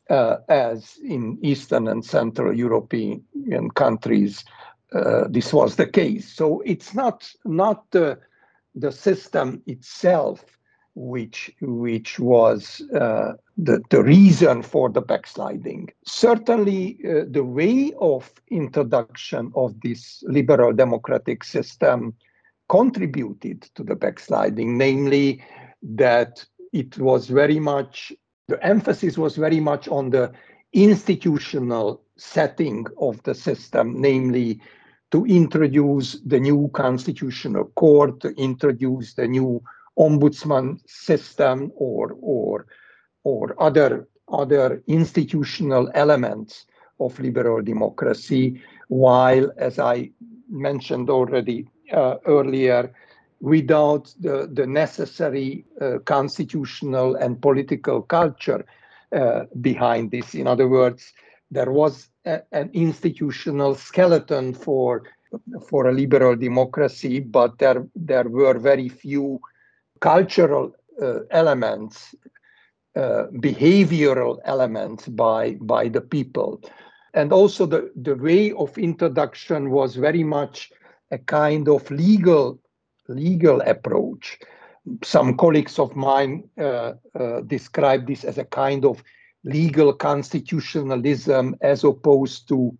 as 0.09 0.99
in 1.05 1.39
Eastern 1.43 1.89
and 1.89 2.05
Central 2.05 2.57
European 2.57 3.23
countries 3.75 4.45
this 5.29 5.53
was 5.53 5.77
the 5.77 5.87
case. 5.87 6.29
So 6.29 6.63
it's 6.65 6.95
not 6.95 7.29
not 7.45 7.91
the 7.91 8.93
system 8.93 9.63
itself 9.67 10.45
which 10.95 11.51
which 11.61 12.19
was 12.19 12.83
uh, 12.95 13.33
the 13.57 13.83
the 13.91 14.03
reason 14.03 14.63
for 14.63 14.89
the 14.89 15.01
backsliding. 15.01 15.91
Certainly, 16.07 16.99
uh, 17.05 17.25
the 17.29 17.45
way 17.45 17.93
of 17.99 18.31
introduction 18.51 19.53
of 19.55 19.81
this 19.81 20.23
liberal 20.27 20.73
democratic 20.73 21.45
system 21.45 22.15
contributed 22.69 23.63
to 23.75 23.83
the 23.83 23.97
backsliding, 23.97 24.79
namely 24.79 25.43
that 25.83 26.45
it 26.73 26.97
was 26.99 27.29
very 27.29 27.59
much 27.59 28.13
the 28.49 28.63
emphasis 28.65 29.19
was 29.19 29.37
very 29.37 29.61
much 29.61 29.89
on 29.89 30.11
the 30.11 30.33
institutional 30.73 32.03
setting 32.17 32.85
of 32.99 33.23
the 33.23 33.35
system, 33.35 34.01
namely 34.01 34.61
to 35.11 35.25
introduce 35.27 36.21
the 36.27 36.41
new 36.41 36.69
constitutional 36.75 37.65
court, 37.77 38.21
to 38.21 38.31
introduce 38.31 39.15
the 39.15 39.27
new 39.27 39.63
ombudsman 39.99 40.81
system 40.87 41.73
or, 41.77 42.17
or, 42.21 42.67
or 43.25 43.55
other, 43.63 44.09
other 44.29 44.83
institutional 44.87 45.91
elements 45.95 46.67
of 47.01 47.19
liberal 47.19 47.63
democracy, 47.63 48.61
while, 48.89 49.51
as 49.57 49.79
I 49.79 50.11
mentioned 50.49 51.11
already 51.11 51.69
uh, 51.93 52.17
earlier, 52.27 52.93
without 53.41 54.15
the, 54.21 54.49
the 54.53 54.67
necessary 54.67 55.65
uh, 55.81 55.99
constitutional 56.05 57.17
and 57.17 57.41
political 57.41 58.03
culture 58.03 58.65
uh, 59.13 59.45
behind 59.61 60.11
this. 60.11 60.35
In 60.35 60.47
other 60.47 60.69
words, 60.69 61.13
there 61.51 61.71
was 61.71 62.09
a, 62.25 62.41
an 62.53 62.71
institutional 62.73 63.75
skeleton 63.75 64.55
for 64.55 65.03
for 65.69 65.89
a 65.89 65.93
liberal 65.93 66.37
democracy, 66.37 67.19
but 67.21 67.59
there 67.59 67.87
there 67.95 68.29
were 68.29 68.59
very 68.59 68.89
few 68.89 69.41
cultural 70.05 70.71
uh, 71.01 71.21
elements, 71.31 72.15
uh, 72.95 73.25
behavioral 73.41 74.39
elements 74.45 75.09
by 75.09 75.57
by 75.61 75.89
the 75.89 76.01
people, 76.01 76.61
and 77.15 77.33
also 77.33 77.67
the 77.67 77.91
the 77.97 78.15
way 78.15 78.53
of 78.53 78.79
introduction 78.79 79.71
was 79.71 79.97
very 79.97 80.25
much 80.25 80.71
a 81.11 81.19
kind 81.19 81.69
of 81.69 81.91
legal 81.91 82.61
legal 83.09 83.63
approach. 83.63 84.39
Some 85.03 85.37
colleagues 85.37 85.79
of 85.79 85.97
mine 85.97 86.45
uh, 86.59 86.93
uh, 87.19 87.41
describe 87.47 88.07
this 88.07 88.25
as 88.25 88.39
a 88.39 88.45
kind 88.45 88.85
of 88.85 89.03
legal 89.45 89.93
constitutionalism 89.95 91.57
as 91.61 91.85
opposed 91.85 92.49
to 92.49 92.77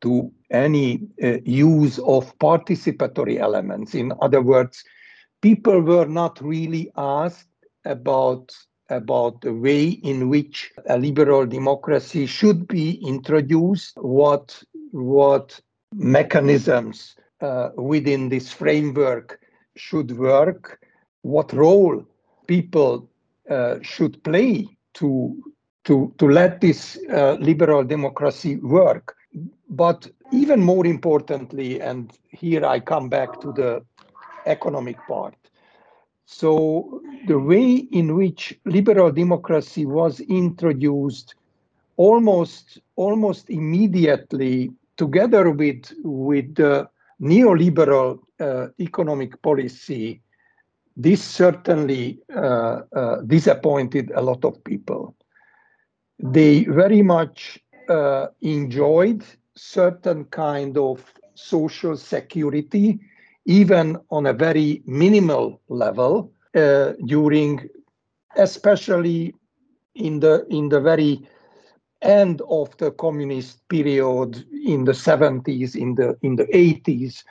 to 0.00 0.32
any 0.50 1.00
uh, 1.22 1.38
use 1.44 1.98
of 1.98 2.38
participatory 2.38 3.38
elements. 3.38 3.94
In 3.94 4.12
other 4.20 4.42
words, 4.42 4.84
people 5.44 5.78
were 5.82 6.06
not 6.06 6.40
really 6.40 6.90
asked 6.96 7.50
about 7.84 8.50
about 8.88 9.42
the 9.42 9.52
way 9.52 9.88
in 9.88 10.30
which 10.30 10.72
a 10.88 10.96
liberal 10.98 11.44
democracy 11.44 12.24
should 12.24 12.66
be 12.66 12.92
introduced, 13.06 13.92
what 13.98 14.62
what 14.92 15.60
mechanisms 15.92 17.14
uh, 17.42 17.68
within 17.76 18.30
this 18.30 18.50
framework 18.52 19.38
should 19.76 20.16
work, 20.16 20.80
what 21.20 21.52
role 21.52 22.02
people 22.46 23.06
uh, 23.50 23.76
should 23.82 24.22
play 24.24 24.66
to 24.94 25.36
to, 25.84 26.14
to 26.16 26.26
let 26.26 26.62
this 26.62 26.98
uh, 27.12 27.36
liberal 27.38 27.84
democracy 27.84 28.56
work. 28.56 29.14
But 29.68 30.10
even 30.32 30.60
more 30.62 30.86
importantly, 30.86 31.82
and 31.82 32.10
here 32.30 32.64
I 32.64 32.80
come 32.80 33.10
back 33.10 33.40
to 33.42 33.52
the 33.52 33.84
economic 34.46 34.96
part. 35.06 35.36
So 36.26 37.02
the 37.26 37.38
way 37.38 37.86
in 37.92 38.14
which 38.16 38.58
liberal 38.64 39.12
democracy 39.12 39.84
was 39.86 40.20
introduced 40.20 41.34
almost 41.96 42.80
almost 42.96 43.50
immediately 43.50 44.70
together 44.96 45.50
with 45.50 45.92
with 46.02 46.54
the 46.56 46.88
neoliberal 47.20 48.18
uh, 48.40 48.66
economic 48.80 49.40
policy 49.42 50.20
this 50.96 51.22
certainly 51.22 52.18
uh, 52.34 52.80
uh, 52.92 53.20
disappointed 53.22 54.10
a 54.14 54.20
lot 54.20 54.44
of 54.44 54.62
people 54.64 55.14
they 56.18 56.64
very 56.64 57.02
much 57.02 57.58
uh, 57.88 58.26
enjoyed 58.40 59.24
certain 59.54 60.24
kind 60.26 60.76
of 60.78 61.12
social 61.34 61.96
security, 61.96 63.00
even 63.46 63.98
on 64.10 64.26
a 64.26 64.32
very 64.32 64.82
minimal 64.86 65.60
level 65.68 66.30
uh, 66.54 66.92
during, 67.06 67.68
especially 68.36 69.34
in 69.94 70.20
the 70.20 70.46
in 70.50 70.68
the 70.68 70.80
very 70.80 71.20
end 72.02 72.42
of 72.48 72.76
the 72.78 72.90
communist 72.92 73.66
period 73.68 74.44
in 74.64 74.84
the 74.84 74.92
70s, 74.92 75.76
in 75.76 75.94
the 75.94 76.16
in 76.22 76.36
the 76.36 76.46
80s, 76.46 77.24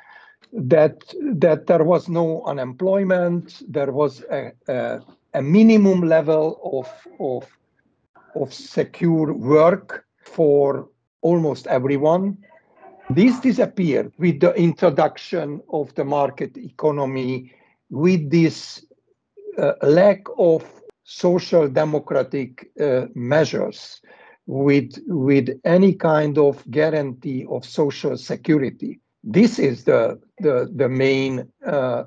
that 0.53 1.01
that 1.21 1.67
there 1.67 1.83
was 1.83 2.07
no 2.07 2.43
unemployment, 2.43 3.61
there 3.67 3.91
was 3.91 4.23
a, 4.31 4.51
a, 4.67 4.99
a 5.33 5.41
minimum 5.41 6.01
level 6.07 6.59
of 6.63 6.89
of 7.19 7.47
of 8.35 8.53
secure 8.53 9.33
work 9.33 10.05
for 10.21 10.87
almost 11.21 11.67
everyone. 11.67 12.37
This 13.15 13.39
disappeared 13.39 14.11
with 14.17 14.39
the 14.39 14.53
introduction 14.53 15.61
of 15.71 15.93
the 15.93 16.03
market 16.03 16.57
economy, 16.57 17.53
with 17.91 18.31
this 18.31 18.83
uh, 19.55 19.73
lack 19.83 20.23
of 20.37 20.63
social 21.03 21.67
democratic 21.67 22.71
uh, 22.79 23.05
measures, 23.13 24.01
with, 24.47 24.97
with 25.05 25.49
any 25.63 25.93
kind 25.93 26.39
of 26.39 26.63
guarantee 26.71 27.45
of 27.51 27.65
social 27.65 28.17
security. 28.17 28.99
This 29.23 29.59
is 29.59 29.83
the, 29.83 30.19
the, 30.39 30.71
the 30.73 30.89
main 30.89 31.47
uh, 31.65 32.05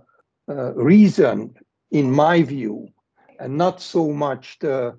uh 0.49 0.75
reason, 0.75 1.55
in 1.91 2.11
my 2.11 2.43
view, 2.43 2.89
and 3.39 3.57
not 3.57 3.81
so 3.81 4.11
much 4.11 4.59
the 4.59 4.97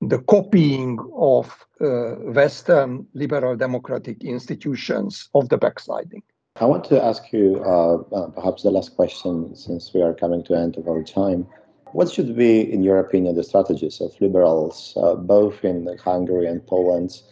the 0.00 0.18
copying 0.20 0.98
of 1.16 1.66
uh, 1.80 2.16
Western 2.32 3.06
liberal 3.14 3.56
democratic 3.56 4.22
institutions 4.24 5.28
of 5.34 5.48
the 5.48 5.56
backsliding. 5.56 6.22
I 6.60 6.64
want 6.64 6.84
to 6.84 7.02
ask 7.02 7.32
you 7.32 7.62
uh, 7.64 7.96
uh, 7.96 8.30
perhaps 8.30 8.62
the 8.62 8.70
last 8.70 8.96
question 8.96 9.54
since 9.54 9.92
we 9.92 10.02
are 10.02 10.14
coming 10.14 10.42
to 10.44 10.54
the 10.54 10.58
end 10.58 10.76
of 10.76 10.88
our 10.88 11.02
time. 11.02 11.46
What 11.92 12.10
should 12.10 12.36
be, 12.36 12.60
in 12.72 12.82
your 12.82 12.98
opinion, 12.98 13.36
the 13.36 13.44
strategies 13.44 14.00
of 14.00 14.12
liberals, 14.20 14.94
uh, 14.96 15.14
both 15.14 15.64
in 15.64 15.88
Hungary 15.98 16.46
and 16.46 16.66
Poland, 16.66 17.22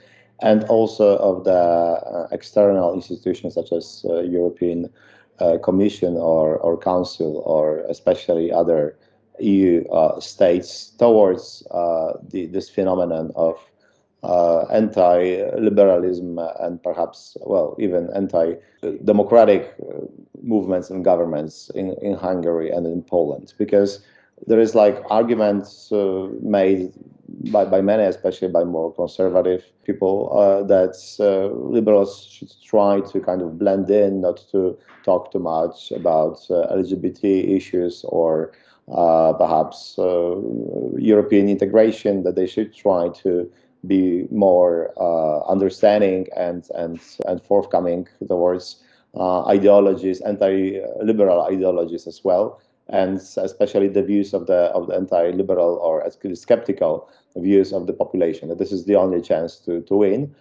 and 0.41 0.65
also 0.65 1.17
of 1.19 1.45
the 1.45 1.53
uh, 1.53 2.29
external 2.33 2.95
institutions 2.95 3.55
such 3.55 3.73
as 3.73 4.05
uh, 4.09 4.21
European 4.21 4.91
Commission 5.65 6.17
or, 6.17 6.59
or 6.59 6.79
Council, 6.79 7.43
or 7.45 7.81
especially 7.89 8.53
other 8.53 8.97
EU 9.41 9.85
uh, 9.89 10.21
states 10.21 10.91
towards 10.99 11.67
uh, 11.71 12.13
the, 12.29 12.47
this 12.47 12.69
phenomenon 12.69 13.33
of 13.35 13.59
uh, 14.23 14.65
anti-liberalism 14.73 16.39
and 16.61 16.83
perhaps, 16.83 17.37
well, 17.43 17.77
even 17.79 18.09
anti-democratic 18.15 19.75
movements 20.43 20.91
and 20.91 21.05
governments 21.05 21.71
in, 21.75 21.95
in 22.01 22.15
Hungary 22.15 22.71
and 22.71 22.87
in 22.87 23.03
Poland, 23.03 23.53
because 23.59 24.01
there 24.47 24.61
is 24.61 24.75
like 24.75 25.03
arguments 25.11 25.93
uh, 25.93 26.29
made 26.43 26.93
by, 27.53 27.65
by 27.65 27.81
many, 27.81 28.05
especially 28.05 28.49
by 28.49 28.65
more 28.65 28.93
conservative 28.95 29.65
people, 29.85 30.31
uh, 30.39 30.63
that 30.65 30.97
uh, 31.21 31.55
liberals 31.55 32.27
should 32.31 32.53
try 32.65 33.01
to 33.01 33.21
kind 33.21 33.43
of 33.43 33.59
blend 33.59 33.91
in, 33.91 34.21
not 34.21 34.43
to 34.53 34.77
talk 35.05 35.33
too 35.33 35.39
much 35.39 35.91
about 35.93 36.37
LGBT 36.49 37.57
issues 37.57 38.05
or 38.09 38.53
perhaps 38.87 39.99
uh, 39.99 40.37
European 40.99 41.49
integration, 41.49 42.23
that 42.25 42.37
they 42.37 42.47
should 42.47 42.75
try 42.75 43.09
to 43.23 43.51
be 43.87 44.27
more 44.31 44.93
uh, 44.97 45.41
understanding 45.51 46.27
and 46.37 46.69
and 46.75 47.01
and 47.27 47.43
forthcoming 47.43 48.09
towards 48.29 48.83
uh, 49.15 49.45
ideologies, 49.47 50.21
anti-liberal 50.23 51.43
ideologies 51.43 52.07
as 52.07 52.25
well, 52.25 52.61
and 52.89 53.19
especially 53.37 53.89
the 53.89 54.03
views 54.03 54.35
of 54.35 54.47
the 54.47 54.71
of 54.75 54.89
the 54.89 54.95
anti-liberal 54.95 55.77
or 55.77 56.05
skeptical 56.35 57.09
views 57.37 57.73
of 57.73 57.87
the 57.87 57.93
population. 57.93 58.49
That 58.49 58.59
this 58.59 58.73
is 58.73 58.85
the 58.85 58.97
only 58.97 59.21
chance 59.21 59.57
to 59.61 59.81
to 59.83 59.97
win 59.97 60.35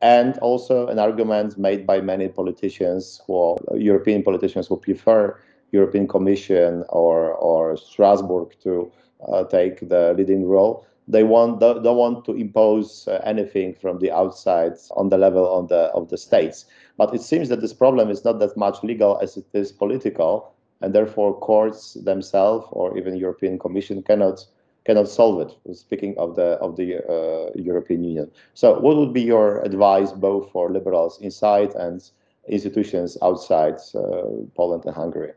and 0.00 0.38
also 0.38 0.86
an 0.86 0.98
argument 0.98 1.58
made 1.58 1.86
by 1.86 2.00
many 2.00 2.28
politicians 2.28 3.20
who 3.26 3.56
European 3.74 4.22
politicians 4.22 4.68
who 4.68 4.76
prefer 4.76 5.36
European 5.72 6.06
Commission 6.08 6.84
or 6.88 7.34
or 7.34 7.76
Strasbourg 7.76 8.54
to 8.62 8.90
uh, 9.26 9.44
take 9.44 9.88
the 9.88 10.14
leading 10.16 10.46
role. 10.46 10.86
They 11.06 11.22
want 11.22 11.60
don't, 11.60 11.82
want 11.82 12.24
to 12.26 12.32
impose 12.32 13.08
uh, 13.08 13.20
anything 13.24 13.74
from 13.74 13.98
the 13.98 14.10
outside 14.10 14.74
on 14.96 15.08
the 15.08 15.18
level 15.18 15.46
of 15.58 15.68
the 15.68 15.90
of 15.94 16.08
the 16.08 16.18
states. 16.18 16.66
But 16.96 17.14
it 17.14 17.22
seems 17.22 17.48
that 17.48 17.60
this 17.60 17.72
problem 17.72 18.10
is 18.10 18.24
not 18.24 18.38
that 18.40 18.56
much 18.56 18.82
legal 18.82 19.18
as 19.22 19.36
it 19.36 19.46
is 19.52 19.72
political, 19.72 20.52
and 20.80 20.94
therefore 20.94 21.38
courts 21.40 21.94
themselves 21.94 22.66
or 22.72 22.96
even 22.98 23.16
European 23.16 23.58
Commission 23.58 24.02
cannot 24.02 24.46
cannot 24.84 25.08
solve 25.08 25.40
it. 25.40 25.76
Speaking 25.76 26.14
of 26.18 26.36
the 26.36 26.58
of 26.60 26.76
the 26.76 26.98
uh, 27.08 27.50
European 27.54 28.04
Union, 28.04 28.30
so 28.54 28.78
what 28.78 28.96
would 28.96 29.12
be 29.12 29.22
your 29.22 29.62
advice 29.62 30.12
both 30.12 30.50
for 30.50 30.70
liberals 30.70 31.18
inside 31.20 31.74
and 31.74 32.10
institutions 32.48 33.18
outside 33.22 33.76
uh, 33.94 34.22
Poland 34.54 34.84
and 34.86 34.94
Hungary? 34.94 35.32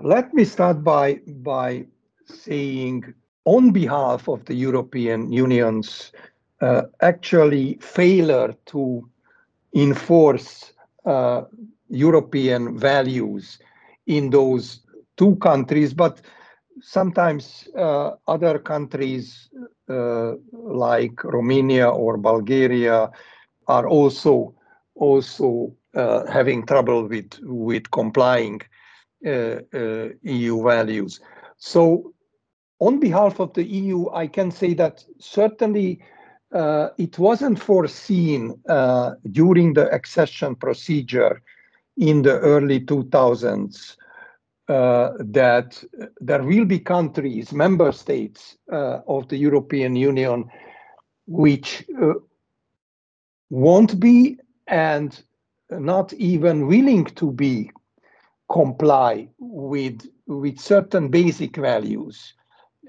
Let 0.00 0.32
me 0.32 0.44
start 0.44 0.84
by 0.84 1.20
by 1.26 1.86
saying 2.24 3.14
on 3.44 3.72
behalf 3.72 4.28
of 4.28 4.44
the 4.44 4.54
European 4.54 5.32
Union's 5.32 6.12
uh, 6.60 6.82
actually 7.00 7.78
failure 7.80 8.54
to 8.66 9.08
enforce 9.74 10.72
uh, 11.04 11.42
European 11.88 12.78
values 12.78 13.58
in 14.06 14.30
those 14.30 14.80
two 15.16 15.34
countries, 15.36 15.92
but 15.94 16.20
sometimes 16.80 17.68
uh, 17.76 18.12
other 18.28 18.58
countries 18.58 19.48
uh, 19.88 20.34
like 20.52 21.24
Romania 21.24 21.88
or 21.88 22.16
Bulgaria 22.16 23.10
are 23.66 23.88
also 23.88 24.54
also 24.94 25.72
uh, 25.94 26.24
having 26.30 26.66
trouble 26.66 27.08
with 27.08 27.38
with 27.42 27.90
complying 27.90 28.60
EU 29.22 30.62
values. 30.62 31.20
So, 31.56 32.12
on 32.80 33.00
behalf 33.00 33.40
of 33.40 33.52
the 33.54 33.64
EU, 33.64 34.08
I 34.10 34.28
can 34.28 34.50
say 34.50 34.74
that 34.74 35.04
certainly 35.18 36.00
uh, 36.52 36.90
it 36.96 37.18
wasn't 37.18 37.58
foreseen 37.60 38.54
during 39.32 39.74
the 39.74 39.92
accession 39.92 40.54
procedure 40.54 41.42
in 41.96 42.22
the 42.22 42.38
early 42.38 42.80
2000s 42.80 43.96
uh, 44.68 45.12
that 45.18 45.82
there 46.20 46.42
will 46.42 46.66
be 46.66 46.78
countries, 46.78 47.52
member 47.52 47.90
states 47.90 48.58
uh, 48.70 49.00
of 49.08 49.26
the 49.28 49.36
European 49.36 49.96
Union, 49.96 50.44
which 51.26 51.86
uh, 52.02 52.12
won't 53.48 53.98
be 53.98 54.36
and 54.66 55.22
not 55.70 56.12
even 56.12 56.66
willing 56.66 57.06
to 57.06 57.32
be 57.32 57.70
comply 58.50 59.28
with 59.38 60.06
with 60.26 60.58
certain 60.58 61.08
basic 61.08 61.56
values 61.56 62.34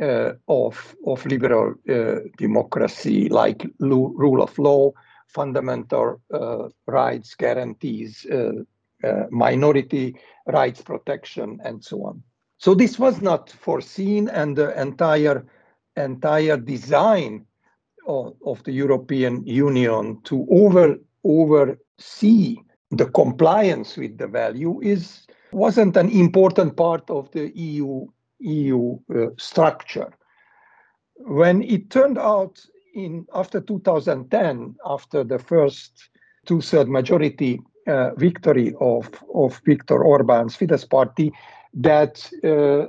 uh, 0.02 0.34
of 0.48 0.96
of 1.06 1.26
liberal 1.26 1.74
uh, 1.90 2.16
democracy, 2.38 3.30
like 3.30 3.68
rule 3.80 4.42
of 4.42 4.58
law, 4.58 4.92
fundamental 5.28 6.22
rights 6.88 7.36
guarantees, 7.36 8.26
uh, 8.26 9.24
minority 9.30 10.16
rights 10.48 10.82
protection, 10.82 11.60
and 11.64 11.84
so 11.84 12.06
on. 12.06 12.24
So 12.58 12.74
this 12.74 13.00
was 13.00 13.22
not 13.22 13.50
foreseen, 13.50 14.30
and 14.30 14.56
the 14.56 14.80
entire 14.80 15.46
entire 15.96 16.58
design 16.58 17.46
of, 18.08 18.36
of 18.46 18.64
the 18.64 18.72
European 18.72 19.46
Union 19.46 20.22
to 20.24 20.48
over 20.50 20.98
oversee 21.24 22.58
the 22.92 23.06
compliance 23.06 23.98
with 23.98 24.18
the 24.18 24.28
value 24.28 24.80
is 24.82 25.28
wasn't 25.52 25.98
an 25.98 26.10
important 26.10 26.76
part 26.76 27.10
of 27.10 27.32
the 27.32 27.52
EU 27.56 28.08
EU 28.40 28.98
uh, 29.14 29.28
structure. 29.38 30.14
When 31.16 31.62
it 31.64 31.90
turned 31.90 32.18
out 32.18 32.66
in 32.96 33.26
after 33.34 33.60
2010, 33.60 34.76
after 34.86 35.24
the 35.24 35.40
first 35.40 36.10
two-third 36.46 36.88
majority 36.90 37.62
uh, 37.88 38.12
victory 38.16 38.74
of, 38.80 39.10
of 39.34 39.62
Viktor 39.66 40.04
Orban's 40.04 40.56
Fidesz 40.56 40.90
party 40.90 41.32
that 41.74 42.32
uh, 42.44 42.88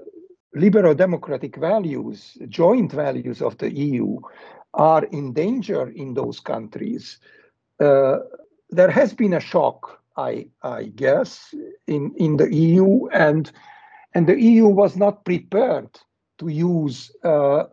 liberal 0.55 0.95
democratic 0.95 1.57
values, 1.57 2.39
joint 2.49 2.93
values 2.93 3.43
of 3.43 3.59
the 3.59 3.73
EU, 3.73 4.19
are 4.75 5.05
in 5.05 5.33
danger 5.33 5.89
in 5.91 6.15
those 6.15 6.41
countries. 6.41 7.19
Uh, 7.81 8.19
there 8.71 8.91
has 8.91 9.13
been 9.13 9.35
a 9.35 9.41
shock, 9.41 10.00
I, 10.29 10.47
I 10.63 10.85
guess, 10.85 11.55
in, 11.87 12.13
in 12.17 12.37
the 12.37 12.53
EU, 12.55 13.07
and, 13.09 13.51
and 14.15 14.27
the 14.27 14.41
EU 14.41 14.67
was 14.67 14.97
not 14.97 15.25
prepared 15.25 15.91
to 16.39 16.49
use 16.49 17.11
uh, 17.25 17.65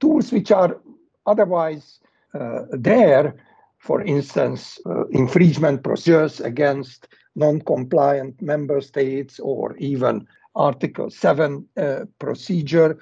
tools 0.00 0.32
which 0.32 0.50
are 0.50 0.80
otherwise 1.26 2.00
uh, 2.34 2.62
there 2.70 3.34
for 3.82 4.00
instance, 4.02 4.78
uh, 4.86 5.06
infringement 5.08 5.82
procedures 5.82 6.40
against 6.40 7.08
non-compliant 7.34 8.40
member 8.40 8.80
states 8.80 9.40
or 9.40 9.76
even 9.78 10.24
Article 10.54 11.10
7 11.10 11.66
uh, 11.76 12.04
procedure. 12.20 12.96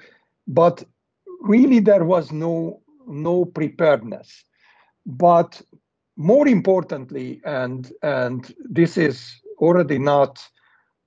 But 0.47 0.83
really 1.41 1.81
there 1.81 2.03
was 2.03 2.31
no, 2.31 2.81
no 3.07 3.45
preparedness. 3.45 4.43
But 5.05 5.61
more 6.21 6.47
importantly, 6.47 7.41
and, 7.45 7.91
and 8.01 8.53
this 8.59 8.97
is 8.97 9.41
already 9.57 9.99
not, 9.99 10.41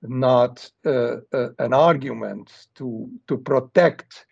not 0.01 0.69
uh, 0.85 1.17
uh, 1.33 1.49
an 1.59 1.73
argument 1.73 2.67
to, 2.75 3.09
to 3.27 3.37
protect 3.37 4.25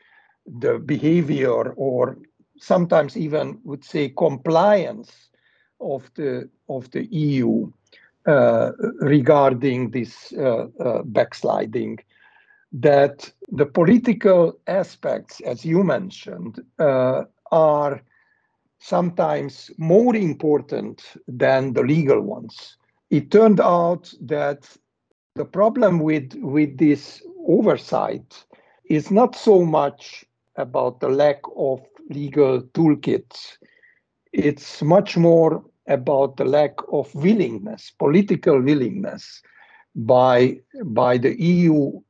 the 0.46 0.80
behavior 0.80 1.72
or 1.74 2.18
sometimes 2.58 3.18
even 3.18 3.60
would 3.64 3.84
say 3.84 4.10
compliance 4.10 5.30
of 5.80 6.10
the 6.16 6.50
of 6.70 6.90
the 6.92 7.06
EU 7.06 7.70
uh, 8.26 8.72
regarding 9.02 9.92
this 9.92 10.34
uh, 10.34 10.68
uh, 10.80 11.04
backsliding 11.04 12.00
that 12.72 13.30
the 13.52 13.66
political 13.66 14.58
aspects, 14.68 15.42
as 15.42 15.64
you 15.66 15.84
mentioned, 15.84 16.64
uh, 16.80 17.24
are 17.52 18.02
sometimes 18.84 19.72
more 19.78 20.14
important 20.14 21.02
than 21.26 21.72
the 21.72 21.82
legal 21.82 22.20
ones. 22.20 22.76
It 23.10 23.32
turned 23.32 23.62
out 23.62 24.14
that 24.20 24.70
the 25.36 25.46
problem 25.46 26.00
with, 26.00 26.34
with 26.42 26.78
this 26.78 27.24
oversight 27.48 28.44
is 28.90 29.10
not 29.10 29.36
so 29.36 29.64
much 29.64 30.26
about 30.58 31.00
the 31.00 31.08
lack 31.08 31.40
of 31.56 31.80
legal 32.10 32.62
toolkits. 32.74 33.58
It's 34.34 34.82
much 34.82 35.16
more 35.16 35.64
about 35.88 36.36
the 36.36 36.46
lack 36.46 36.76
of 36.92 37.16
willingness, 37.16 37.90
political 37.98 38.62
willingness 38.62 39.42
by, 39.96 40.60
by 40.84 41.18
the 41.18 41.42
EU 41.42 42.02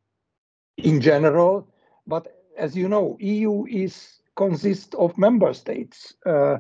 in 0.78 1.02
general. 1.02 1.68
But 2.08 2.30
as 2.58 2.76
you 2.76 2.90
know, 2.90 3.16
EU 3.20 3.66
is 3.70 4.23
consists 4.36 4.96
of 4.96 5.18
member 5.18 5.54
states, 5.54 6.14
uh, 6.26 6.58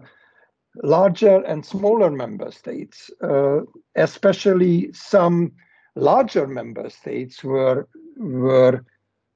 larger 0.84 1.42
and 1.44 1.66
smaller 1.66 2.10
member 2.10 2.52
states, 2.52 3.12
uh, 3.22 3.62
especially 3.96 4.92
some 4.94 5.52
larger 5.96 6.48
member 6.48 6.90
states 6.90 7.44
were 7.44 7.88
were 8.18 8.84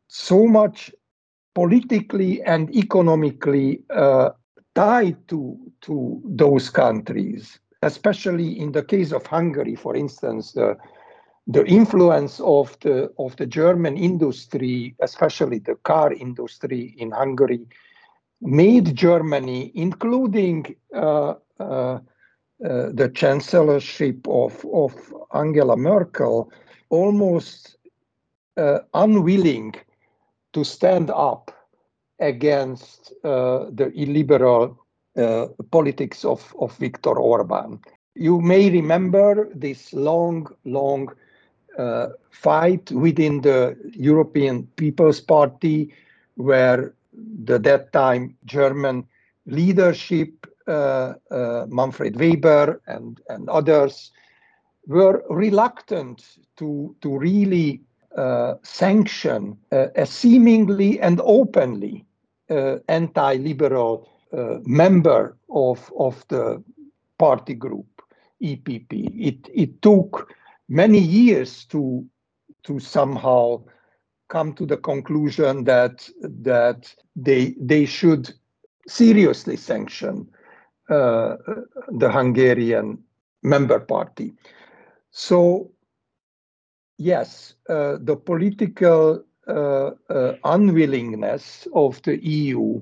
so 0.07 0.47
much 0.47 0.91
politically 1.53 2.41
and 2.43 2.73
economically 2.75 3.81
uh, 3.89 4.29
tied 4.75 5.17
to 5.27 5.57
to 5.81 6.21
those 6.25 6.69
countries 6.69 7.59
especially 7.83 8.59
in 8.59 8.71
the 8.71 8.83
case 8.83 9.11
of 9.11 9.25
Hungary, 9.25 9.75
for 9.75 9.95
instance, 9.95 10.53
the, 10.53 10.77
the 11.47 11.65
influence 11.65 12.39
of 12.41 12.77
the 12.81 13.11
of 13.17 13.35
the 13.37 13.45
German 13.45 13.97
industry, 13.97 14.95
especially 15.01 15.59
the 15.59 15.75
car 15.83 16.11
industry 16.11 16.95
in 16.97 17.11
Hungary, 17.11 17.65
made 18.41 18.95
Germany, 18.95 19.71
including 19.75 20.75
uh, 20.93 21.35
uh, 21.59 21.63
uh, 21.63 21.99
the 22.59 23.11
chancellorship 23.13 24.27
of, 24.27 24.65
of 24.73 24.93
Angela 25.33 25.77
Merkel, 25.77 26.51
almost 26.89 27.77
uh, 28.57 28.79
unwilling 28.93 29.75
to 30.53 30.63
stand 30.63 31.11
up 31.11 31.51
against 32.19 33.13
uh, 33.23 33.65
the 33.71 33.91
illiberal 33.95 34.77
politics 35.71 36.23
of, 36.23 36.55
of 36.59 36.77
Viktor 36.77 37.17
Orban. 37.19 37.79
You 38.13 38.39
may 38.39 38.69
remember 38.69 39.49
this 39.53 39.91
long, 39.91 40.47
long 40.63 41.09
uh, 41.77 42.09
fight 42.31 42.91
within 42.91 43.41
the 43.41 43.77
European 43.93 44.67
People's 44.75 45.21
Party, 45.21 45.93
where 46.35 46.93
the 47.43 47.59
that 47.59 47.91
time 47.93 48.35
German 48.45 49.05
leadership, 49.45 50.45
uh, 50.67 51.13
uh, 51.31 51.65
Manfred 51.69 52.19
Weber 52.19 52.81
and, 52.87 53.19
and 53.29 53.49
others, 53.49 54.11
were 54.87 55.23
reluctant 55.29 56.37
to, 56.57 56.95
to 57.01 57.17
really 57.17 57.81
uh, 58.15 58.55
sanction 58.63 59.57
uh, 59.71 59.87
a 59.95 60.05
seemingly 60.05 60.99
and 60.99 61.21
openly 61.23 62.05
uh, 62.49 62.77
anti-liberal 62.87 64.09
uh, 64.33 64.57
member 64.65 65.37
of, 65.49 65.91
of 65.99 66.25
the 66.29 66.63
party 67.17 67.53
group, 67.53 68.01
EPP. 68.41 68.91
It, 69.19 69.49
it 69.53 69.81
took 69.81 70.33
many 70.69 70.99
years 70.99 71.65
to, 71.65 72.05
to 72.63 72.79
somehow 72.79 73.61
come 74.27 74.53
to 74.53 74.65
the 74.65 74.77
conclusion 74.77 75.63
that, 75.65 76.09
that 76.21 76.93
they, 77.15 77.55
they 77.59 77.85
should 77.85 78.33
seriously 78.87 79.57
sanction 79.57 80.27
uh, 80.89 81.35
the 81.89 82.09
Hungarian 82.09 83.03
member 83.43 83.79
party. 83.79 84.33
So, 85.11 85.71
yes, 86.97 87.55
uh, 87.69 87.97
the 87.99 88.15
political 88.15 89.23
uh, 89.47 89.91
uh, 90.09 90.33
unwillingness 90.43 91.67
of 91.73 92.01
the 92.03 92.23
EU 92.23 92.81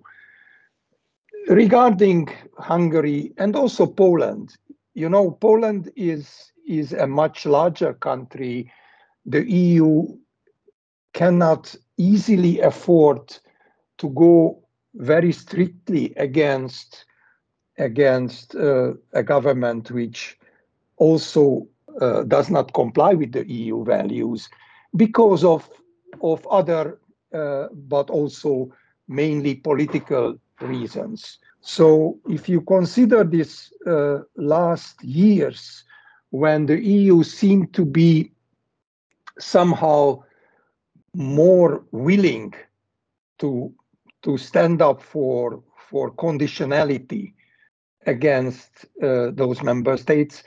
regarding 1.48 2.28
Hungary 2.58 3.34
and 3.38 3.56
also 3.56 3.86
Poland. 3.86 4.58
You 4.94 5.10
know, 5.10 5.32
Poland 5.32 5.92
is 5.96 6.52
is 6.68 6.94
a 6.94 7.06
much 7.06 7.46
larger 7.46 7.94
country. 7.94 8.72
The 9.28 9.48
EU 9.48 10.08
cannot 11.16 11.74
easily 11.98 12.60
afford 12.60 13.36
to 13.98 14.10
go 14.10 14.62
very 14.96 15.32
strictly 15.32 16.14
against 16.18 17.06
against 17.78 18.56
uh, 18.56 18.94
a 19.14 19.24
government 19.24 19.92
which 19.92 20.38
also 20.98 21.68
uh, 22.00 22.24
does 22.24 22.50
not 22.50 22.74
comply 22.74 23.14
with 23.14 23.32
the 23.32 23.50
EU 23.50 23.84
values 23.84 24.50
because 24.96 25.44
of 25.44 25.70
of 26.22 26.46
other 26.48 27.00
uh, 27.34 27.68
but 27.74 28.10
also 28.10 28.72
mainly 29.08 29.56
political 29.56 30.38
reasons. 30.62 31.40
So 31.62 32.18
if 32.30 32.48
you 32.48 32.62
consider 32.62 33.24
these 33.24 33.74
uh, 33.88 34.20
last 34.36 35.04
years 35.04 35.84
when 36.30 36.66
the 36.66 36.82
EU 36.82 37.24
seemed 37.24 37.74
to 37.74 37.86
be 37.86 38.32
somehow 39.40 40.25
more 41.16 41.84
willing 41.92 42.54
to 43.40 43.74
to 44.24 44.38
stand 44.38 44.82
up 44.82 45.02
for 45.02 45.64
for 45.90 46.12
conditionality 46.12 47.34
against 48.08 48.86
uh, 49.02 49.32
those 49.32 49.62
member 49.64 49.98
states. 49.98 50.44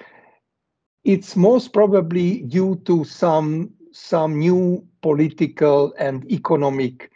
It's 1.05 1.37
most 1.37 1.73
probably 1.73 2.43
due 2.43 2.77
to 2.85 3.05
some 3.05 3.71
some 3.93 4.39
new 4.39 4.87
political 5.03 5.95
and 5.99 6.31
economic 6.31 7.11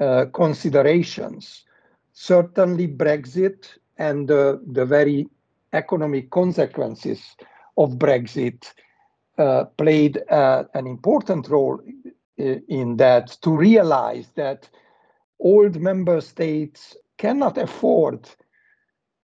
uh, 0.00 0.26
considerations. 0.32 1.64
Certainly 2.12 2.88
brexit 2.88 3.78
and 3.98 4.30
uh, 4.30 4.56
the 4.66 4.84
very 4.84 5.28
economic 5.72 6.30
consequences 6.30 7.36
of 7.76 7.92
Brexit 7.92 8.72
uh, 9.38 9.64
played 9.76 10.22
uh, 10.30 10.64
an 10.74 10.86
important 10.86 11.48
role 11.48 11.80
in 12.36 12.96
that 12.96 13.28
to 13.42 13.50
realize 13.56 14.28
that 14.34 14.68
old 15.40 15.80
member 15.80 16.20
states 16.20 16.96
cannot 17.18 17.58
afford 17.58 18.28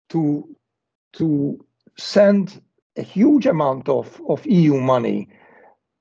to 0.10 0.56
to 1.14 1.60
send 1.98 2.62
a 2.98 3.02
huge 3.02 3.46
amount 3.46 3.90
of, 3.90 4.22
of 4.28 4.46
EU 4.46 4.80
money. 4.80 5.30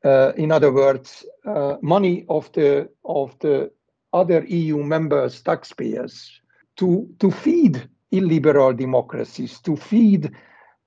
Uh, 0.05 0.33
in 0.37 0.53
other 0.53 0.73
words, 0.73 1.25
uh, 1.47 1.77
money 1.83 2.25
of 2.29 2.51
the 2.53 2.89
of 3.05 3.37
the 3.41 3.71
other 4.13 4.45
EU 4.45 4.83
members' 4.83 5.43
taxpayers 5.43 6.41
to 6.77 7.09
to 7.19 7.31
feed 7.31 7.89
illiberal 8.11 8.73
democracies, 8.73 9.61
to 9.61 9.77
feed 9.77 10.31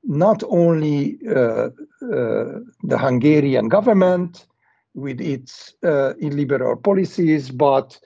not 0.04 0.44
only 0.48 1.20
uh, 1.28 1.70
uh, 2.02 2.60
the 2.84 2.98
Hungarian 2.98 3.68
government 3.70 4.48
with 4.94 5.22
its 5.22 5.74
uh, 5.84 6.14
illiberal 6.20 6.76
policies, 6.76 7.50
but 7.50 7.98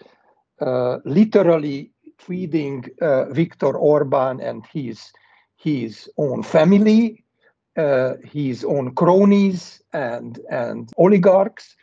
literally 1.05 1.91
feeding 2.17 2.85
Viktor 3.31 3.77
Orban 3.77 4.39
and 4.39 4.65
his 4.71 5.11
his 5.57 6.09
own 6.17 6.43
family, 6.43 7.23
uh, 7.77 8.13
his 8.23 8.63
own 8.63 8.95
cronies 8.95 9.81
and 9.93 10.39
and 10.49 10.91
oligarchs. 10.97 11.75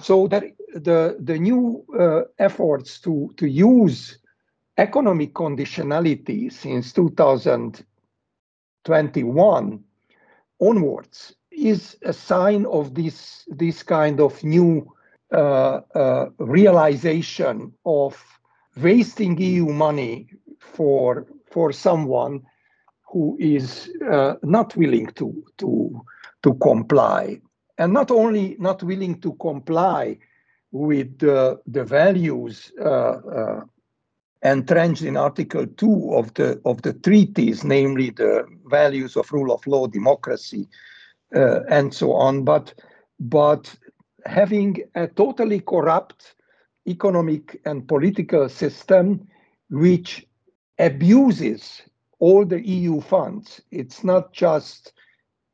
So 0.00 0.26
that 0.28 0.44
the 0.72 1.16
the 1.20 1.38
new 1.38 1.84
uh, 1.98 2.22
efforts 2.38 3.00
to 3.00 3.32
to 3.36 3.46
use 3.46 4.18
economic 4.78 5.34
conditionality 5.34 6.50
since 6.52 6.92
2021 6.92 9.84
onwards 10.60 11.34
is 11.60 11.96
a 12.02 12.12
sign 12.12 12.66
of 12.66 12.94
this 12.94 13.44
this 13.48 13.82
kind 13.82 14.20
of 14.20 14.42
new 14.42 14.92
uh, 15.32 15.80
uh, 15.94 16.26
realization 16.38 17.72
of 17.84 18.22
wasting 18.76 19.38
EU 19.40 19.66
money 19.66 20.28
for 20.58 21.26
for 21.50 21.72
someone 21.72 22.42
who 23.12 23.36
is 23.40 23.90
uh, 24.10 24.34
not 24.42 24.76
willing 24.76 25.06
to 25.14 25.44
to 25.58 26.00
to 26.42 26.54
comply. 26.54 27.40
And 27.78 27.92
not 27.92 28.10
only 28.10 28.56
not 28.58 28.82
willing 28.82 29.20
to 29.20 29.32
comply 29.34 30.18
with 30.72 31.18
the, 31.18 31.60
the 31.66 31.84
values 31.84 32.72
uh, 32.80 32.84
uh, 32.84 33.64
entrenched 34.42 35.02
in 35.02 35.16
Article 35.16 35.66
2 35.66 36.14
of 36.14 36.32
the, 36.34 36.60
of 36.64 36.82
the 36.82 36.92
treaties, 36.92 37.64
namely 37.64 38.10
the 38.10 38.44
values 38.66 39.16
of 39.16 39.32
rule 39.32 39.52
of 39.52 39.66
law, 39.66 39.86
democracy, 39.86 40.68
uh, 41.34 41.60
and 41.68 41.92
so 41.94 42.12
on, 42.12 42.44
but, 42.44 42.74
but 43.18 43.74
having 44.26 44.78
a 44.94 45.06
totally 45.06 45.60
corrupt 45.60 46.34
economic 46.86 47.60
and 47.64 47.86
political 47.86 48.48
system 48.48 49.26
which 49.70 50.26
abuses 50.78 51.82
all 52.18 52.44
the 52.44 52.66
EU 52.66 53.00
funds. 53.00 53.60
It's 53.70 54.02
not 54.02 54.32
just 54.32 54.92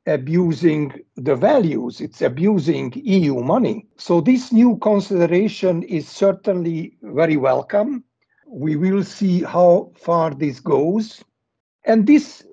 abusing 0.06 0.92
the 1.16 1.34
values, 1.34 2.00
it's 2.00 2.22
abusing 2.22 2.92
EU 2.94 3.42
money. 3.42 3.86
So, 3.96 4.20
this 4.20 4.52
new 4.52 4.76
consideration 4.78 5.82
is 5.82 6.08
certainly 6.08 6.96
very 7.02 7.36
welcome 7.36 8.04
we 8.46 8.76
will 8.76 9.04
see 9.04 9.42
how 9.42 9.92
far 9.96 10.34
this 10.34 10.60
goes. 10.60 11.22
And 11.84 12.06
this 12.06 12.44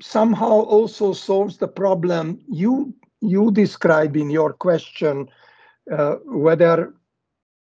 somehow 0.00 0.60
also 0.62 1.12
solves 1.12 1.56
the 1.58 1.68
problem 1.68 2.40
you 2.48 2.94
you 3.20 3.50
describe 3.50 4.16
in 4.16 4.30
your 4.30 4.52
question 4.52 5.28
uh, 5.90 6.16
whether 6.24 6.94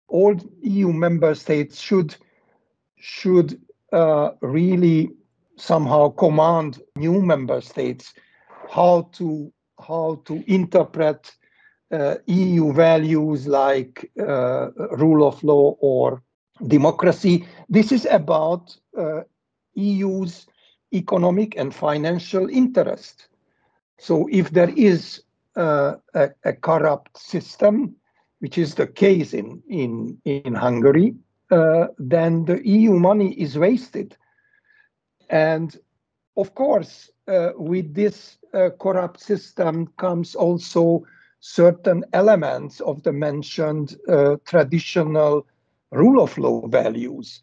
all 0.08 0.36
EU 0.62 0.92
member 0.92 1.34
states 1.34 1.80
should 1.80 2.16
should 2.96 3.60
uh, 3.92 4.30
really 4.40 5.10
somehow 5.56 6.08
command 6.08 6.82
new 6.96 7.20
member 7.20 7.60
states 7.60 8.14
how 8.70 9.08
to 9.12 9.52
how 9.80 10.20
to 10.24 10.42
interpret 10.52 11.34
uh, 11.90 12.16
EU 12.26 12.72
values 12.72 13.46
like 13.46 14.10
uh, 14.20 14.70
rule 14.96 15.26
of 15.26 15.42
law 15.42 15.76
or 15.80 16.22
democracy. 16.66 17.46
This 17.68 17.92
is 17.92 18.06
about 18.10 18.76
uh, 18.98 19.22
EU's 19.74 20.46
economic 20.92 21.56
and 21.56 21.74
financial 21.74 22.48
interest. 22.48 23.28
So 23.98 24.28
if 24.30 24.50
there 24.50 24.70
is 24.70 25.22
uh, 25.56 25.96
a, 26.14 26.30
a, 26.44 26.52
corrupt 26.52 27.18
system, 27.18 27.96
which 28.38 28.58
is 28.58 28.74
the 28.74 28.86
case 28.86 29.34
in, 29.34 29.62
in, 29.68 30.18
in 30.24 30.54
Hungary, 30.54 31.16
uh, 31.50 31.88
then 31.98 32.44
the 32.44 32.66
EU 32.66 32.92
money 32.92 33.32
is 33.32 33.58
wasted. 33.58 34.16
And 35.30 35.76
of 36.36 36.54
course, 36.54 37.10
uh, 37.26 37.50
with 37.56 37.94
this 37.94 38.38
uh, 38.54 38.70
corrupt 38.78 39.20
system 39.20 39.88
comes 39.96 40.34
also 40.34 41.04
certain 41.40 42.04
elements 42.12 42.80
of 42.80 43.02
the 43.02 43.12
mentioned 43.12 43.96
uh, 44.08 44.36
traditional 44.44 45.46
rule 45.90 46.22
of 46.22 46.36
law 46.38 46.66
values. 46.66 47.42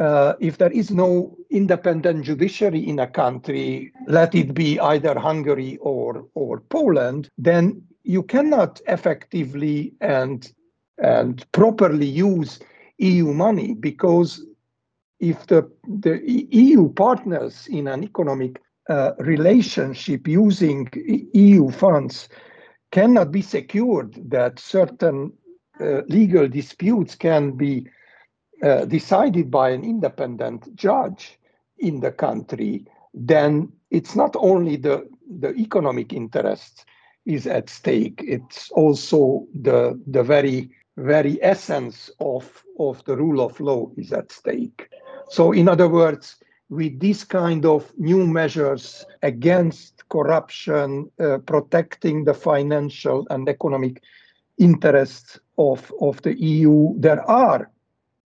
Uh, 0.00 0.34
if 0.40 0.56
there 0.56 0.72
is 0.72 0.90
no 0.90 1.36
independent 1.50 2.24
judiciary 2.24 2.88
in 2.88 2.98
a 2.98 3.06
country, 3.06 3.92
let 4.06 4.34
it 4.34 4.54
be 4.54 4.80
either 4.80 5.18
Hungary 5.18 5.76
or, 5.80 6.26
or 6.34 6.60
Poland, 6.70 7.28
then 7.36 7.82
you 8.02 8.22
cannot 8.22 8.80
effectively 8.88 9.92
and, 10.00 10.52
and 10.98 11.44
properly 11.52 12.06
use 12.06 12.58
EU 12.98 13.32
money 13.34 13.74
because 13.74 14.44
if 15.20 15.46
the, 15.46 15.70
the 15.86 16.18
EU 16.24 16.90
partners 16.94 17.68
in 17.70 17.86
an 17.86 18.02
economic 18.02 18.60
uh, 18.88 19.12
relationship 19.18 20.26
using 20.26 20.88
EU 21.34 21.70
funds 21.70 22.30
cannot 22.90 23.30
be 23.30 23.42
secured 23.42 24.14
that 24.30 24.58
certain 24.58 25.32
uh, 25.78 26.00
legal 26.08 26.48
disputes 26.48 27.14
can 27.14 27.52
be 27.52 27.86
uh, 28.62 28.84
decided 28.84 29.50
by 29.50 29.70
an 29.70 29.84
independent 29.84 30.74
judge 30.74 31.38
in 31.78 32.00
the 32.00 32.12
country, 32.12 32.86
then 33.14 33.72
it's 33.90 34.14
not 34.14 34.36
only 34.38 34.76
the, 34.76 35.08
the 35.38 35.54
economic 35.54 36.12
interest 36.12 36.84
is 37.26 37.46
at 37.46 37.68
stake, 37.68 38.22
it's 38.26 38.70
also 38.72 39.46
the, 39.54 40.00
the 40.06 40.22
very, 40.22 40.70
very 40.96 41.42
essence 41.42 42.10
of, 42.20 42.64
of 42.78 43.02
the 43.04 43.16
rule 43.16 43.40
of 43.40 43.58
law 43.60 43.90
is 43.96 44.12
at 44.12 44.30
stake. 44.30 44.88
So, 45.28 45.52
in 45.52 45.68
other 45.68 45.88
words, 45.88 46.36
with 46.68 46.98
these 47.00 47.24
kind 47.24 47.66
of 47.66 47.92
new 47.98 48.26
measures 48.26 49.04
against 49.22 50.08
corruption, 50.08 51.10
uh, 51.18 51.38
protecting 51.38 52.24
the 52.24 52.34
financial 52.34 53.26
and 53.30 53.48
economic 53.48 54.02
interests 54.58 55.38
of, 55.58 55.92
of 56.00 56.20
the 56.22 56.40
EU, 56.40 56.94
there 56.98 57.28
are 57.28 57.70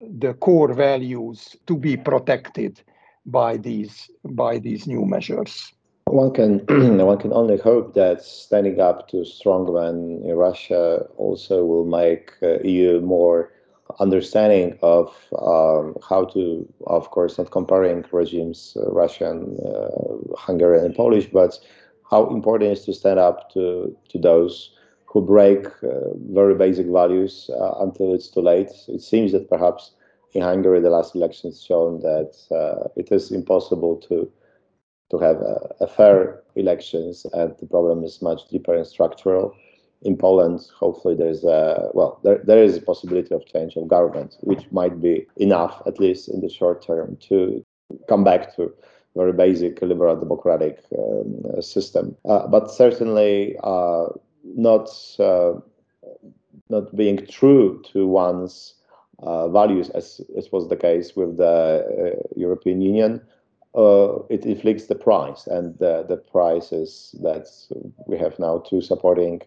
the 0.02 0.34
core 0.36 0.74
values 0.74 1.56
to 1.68 1.78
be 1.78 1.98
protected 1.98 2.82
by 3.26 3.58
these 3.58 4.10
by 4.24 4.58
these 4.58 4.88
new 4.88 5.06
measures. 5.06 5.74
One 6.06 6.34
can 6.34 6.60
one 7.06 7.18
can 7.18 7.34
only 7.34 7.58
hope 7.58 7.94
that 7.94 8.24
standing 8.24 8.80
up 8.80 9.10
to 9.10 9.18
strongmen 9.18 10.24
in 10.24 10.36
Russia 10.36 11.06
also 11.18 11.66
will 11.66 11.86
make 11.86 12.32
uh, 12.42 12.60
EU 12.62 13.02
more 13.02 13.52
understanding 14.00 14.78
of 14.82 15.14
um, 15.40 15.96
how 16.08 16.26
to, 16.26 16.68
of 16.86 17.10
course, 17.10 17.38
not 17.38 17.50
comparing 17.52 18.06
regimes, 18.12 18.78
uh, 18.80 18.90
Russian, 18.92 19.58
uh, 19.66 20.36
Hungarian, 20.38 20.86
and 20.86 20.96
Polish, 20.96 21.28
but 21.34 21.58
how 22.10 22.30
important 22.30 22.70
it 22.70 22.74
is 22.74 22.86
to 22.86 22.94
stand 22.94 23.20
up 23.20 23.52
to 23.54 23.96
to 24.10 24.18
those 24.18 24.72
who 25.12 25.22
break 25.22 25.66
uh, 25.84 26.14
very 26.32 26.54
basic 26.54 26.86
values 26.88 27.50
uh, 27.60 27.74
until 27.80 28.14
it's 28.14 28.28
too 28.28 28.42
late. 28.42 28.72
It 28.88 29.02
seems 29.02 29.32
that 29.32 29.50
perhaps 29.50 29.92
in 30.34 30.44
Hungary, 30.44 30.80
the 30.80 30.92
last 30.92 31.16
elections 31.16 31.64
shown 31.64 32.02
that 32.02 32.36
uh, 32.52 32.90
it 32.96 33.12
is 33.12 33.32
impossible 33.32 33.98
to 34.08 34.32
to 35.10 35.18
have 35.18 35.38
a, 35.38 35.76
a, 35.80 35.88
fair 35.88 36.44
elections, 36.56 37.26
and 37.34 37.56
the 37.60 37.66
problem 37.66 38.04
is 38.04 38.22
much 38.22 38.48
deeper 38.48 38.76
and 38.76 38.86
structural. 38.86 39.56
In 40.04 40.16
Poland, 40.16 40.60
hopefully, 40.80 41.16
there's 41.16 41.44
a 41.44 41.90
well, 41.96 42.20
there, 42.24 42.42
there 42.46 42.64
is 42.64 42.78
a 42.78 42.82
possibility 42.82 43.34
of 43.34 43.44
change 43.48 43.76
of 43.76 43.88
government, 43.88 44.38
which 44.42 44.72
might 44.72 45.02
be 45.02 45.26
enough, 45.38 45.82
at 45.88 46.00
least 46.00 46.30
in 46.30 46.42
the 46.42 46.50
short 46.50 46.86
term, 46.86 47.18
to 47.30 47.66
come 48.08 48.24
back 48.24 48.56
to 48.56 48.72
very 49.16 49.34
basic 49.34 49.82
liberal 49.82 50.16
democratic 50.16 50.84
um, 50.96 51.60
system. 51.60 52.16
Uh, 52.26 52.46
but 52.46 52.70
certainly 52.70 53.58
uh, 53.64 54.06
not 54.44 54.90
uh, 55.20 55.54
not 56.70 56.96
being 56.96 57.26
true 57.28 57.82
to 57.94 58.08
one's 58.08 58.76
uh, 59.22 59.50
values, 59.50 59.90
as, 59.90 60.22
as 60.38 60.52
was 60.52 60.70
the 60.70 60.78
case 60.78 61.16
with 61.16 61.38
the 61.38 62.16
uh, 62.16 62.28
European 62.36 62.82
Union, 62.82 63.22
uh, 63.76 64.20
it 64.30 64.46
inflicts 64.46 64.86
the 64.86 64.96
price, 64.96 65.46
and 65.48 65.78
the, 65.78 66.06
the 66.08 66.18
price 66.18 66.72
is 66.72 67.16
that 67.22 67.48
we 68.08 68.18
have 68.18 68.40
now 68.40 68.60
two 68.60 68.82
supporting 68.82 69.42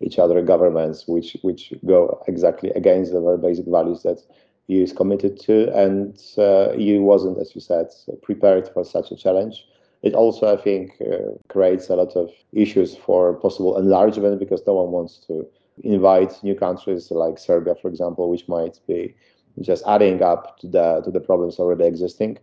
each 0.00 0.18
other 0.18 0.42
governments, 0.42 1.08
which 1.08 1.36
which 1.42 1.72
go 1.84 2.22
exactly 2.28 2.70
against 2.70 3.12
the 3.12 3.20
very 3.20 3.38
basic 3.38 3.66
values 3.66 4.02
that 4.02 4.22
EU 4.68 4.82
is 4.82 4.92
committed 4.92 5.38
to, 5.40 5.72
and 5.74 6.20
uh, 6.38 6.72
wasn't, 6.76 7.38
as 7.38 7.54
you 7.54 7.60
said, 7.60 7.88
prepared 8.22 8.68
for 8.68 8.84
such 8.84 9.10
a 9.10 9.16
challenge. 9.16 9.66
It 10.06 10.14
also, 10.14 10.56
I 10.56 10.62
think, 10.62 10.92
uh, 11.00 11.34
creates 11.48 11.90
a 11.90 11.96
lot 11.96 12.14
of 12.14 12.30
issues 12.52 12.96
for 12.96 13.34
possible 13.34 13.76
enlargement 13.76 14.38
because 14.38 14.62
no 14.64 14.74
one 14.74 14.92
wants 14.92 15.18
to 15.26 15.44
invite 15.82 16.32
new 16.44 16.54
countries 16.54 17.10
like 17.10 17.38
Serbia, 17.38 17.74
for 17.74 17.88
example, 17.88 18.30
which 18.30 18.46
might 18.46 18.78
be 18.86 19.16
just 19.60 19.82
adding 19.84 20.22
up 20.22 20.58
to 20.60 20.68
the 20.68 21.00
to 21.04 21.10
the 21.10 21.18
problems 21.18 21.58
already 21.58 21.86
existing. 21.86 22.38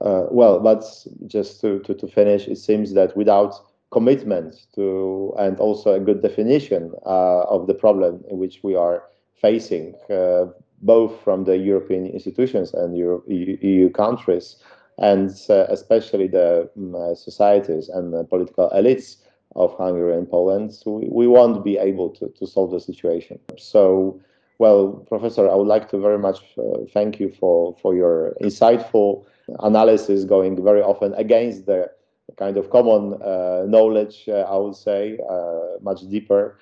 Uh, 0.00 0.26
well, 0.30 0.60
but 0.60 0.84
just 1.26 1.60
to, 1.62 1.80
to, 1.80 1.94
to 1.94 2.06
finish, 2.06 2.46
it 2.46 2.58
seems 2.58 2.92
that 2.94 3.16
without 3.16 3.54
commitment 3.90 4.66
to 4.76 5.34
and 5.36 5.58
also 5.58 5.94
a 5.94 6.00
good 6.00 6.22
definition 6.22 6.92
uh, 7.04 7.42
of 7.54 7.66
the 7.66 7.74
problem 7.74 8.22
which 8.42 8.60
we 8.62 8.76
are 8.76 9.02
facing, 9.34 9.94
uh, 10.10 10.46
both 10.82 11.20
from 11.24 11.42
the 11.44 11.58
European 11.58 12.06
institutions 12.06 12.72
and 12.72 12.96
Euro 12.96 13.22
EU 13.26 13.90
countries, 13.90 14.56
and 15.00 15.30
uh, 15.48 15.66
especially 15.68 16.28
the 16.28 16.70
um, 16.76 17.14
societies 17.16 17.88
and 17.88 18.12
the 18.12 18.24
political 18.24 18.70
elites 18.70 19.16
of 19.56 19.76
Hungary 19.76 20.14
and 20.14 20.30
Poland, 20.30 20.70
we, 20.86 21.08
we 21.10 21.26
won't 21.26 21.64
be 21.64 21.76
able 21.78 22.10
to, 22.10 22.28
to 22.38 22.46
solve 22.46 22.70
the 22.70 22.80
situation. 22.80 23.38
So, 23.58 24.20
well, 24.58 25.04
Professor, 25.08 25.50
I 25.50 25.54
would 25.54 25.66
like 25.66 25.90
to 25.90 25.98
very 25.98 26.18
much 26.18 26.40
uh, 26.58 26.84
thank 26.92 27.18
you 27.18 27.30
for, 27.30 27.74
for 27.82 27.94
your 27.94 28.34
insightful 28.42 29.24
analysis 29.60 30.24
going 30.24 30.62
very 30.62 30.82
often 30.82 31.14
against 31.14 31.66
the 31.66 31.90
kind 32.36 32.56
of 32.56 32.70
common 32.70 33.20
uh, 33.22 33.64
knowledge, 33.66 34.28
uh, 34.28 34.42
I 34.42 34.56
would 34.56 34.76
say, 34.76 35.18
uh, 35.28 35.80
much 35.82 36.08
deeper 36.08 36.58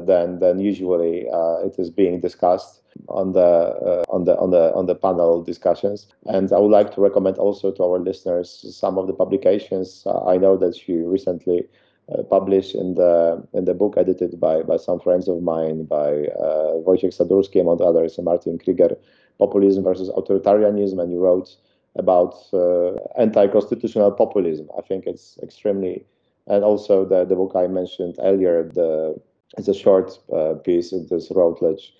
than, 0.00 0.38
than 0.38 0.60
usually 0.60 1.28
uh, 1.28 1.66
it 1.66 1.78
is 1.78 1.90
being 1.90 2.20
discussed 2.20 2.82
on 3.08 3.32
the 3.32 4.04
on 4.08 4.24
the 4.24 4.34
on 4.38 4.50
the 4.50 4.72
on 4.74 4.86
the 4.86 4.94
panel 4.94 5.42
discussions. 5.42 6.06
And 6.26 6.52
I 6.52 6.58
would 6.58 6.70
like 6.70 6.94
to 6.94 7.00
recommend 7.00 7.36
also 7.38 7.70
to 7.72 7.82
our 7.82 7.98
listeners 7.98 8.64
some 8.74 8.98
of 8.98 9.06
the 9.06 9.12
publications. 9.12 10.06
I 10.06 10.36
know 10.38 10.56
that 10.56 10.88
you 10.88 11.06
recently 11.06 11.68
uh, 12.12 12.22
published 12.22 12.74
in 12.74 12.94
the 12.94 13.42
in 13.52 13.64
the 13.64 13.74
book 13.74 13.94
edited 13.96 14.38
by 14.40 14.62
by 14.62 14.76
some 14.76 15.00
friends 15.00 15.28
of 15.28 15.42
mine, 15.42 15.84
by 15.84 16.10
uh, 16.46 16.78
Wojciech 16.84 17.14
Sadurski 17.16 17.60
among 17.60 17.82
others, 17.82 18.16
and 18.16 18.24
Martin 18.24 18.58
Krygier, 18.58 18.96
Populism 19.38 19.82
versus 19.84 20.08
Authoritarianism, 20.10 21.02
and 21.02 21.12
you 21.12 21.18
wrote 21.18 21.56
about 21.96 22.34
uh, 22.52 22.92
anti-constitutional 23.18 24.12
populism. 24.12 24.68
I 24.78 24.82
think 24.82 25.06
it's 25.06 25.38
extremely, 25.42 26.04
and 26.46 26.62
also 26.64 27.04
the 27.04 27.24
the 27.24 27.34
book 27.34 27.52
I 27.56 27.66
mentioned 27.66 28.16
earlier, 28.20 28.70
the 28.72 29.20
it's 29.56 29.68
a 29.68 29.74
short 29.74 30.18
uh, 30.32 30.54
piece. 30.54 30.92
in 30.92 31.06
this 31.08 31.30
Routledge 31.30 31.92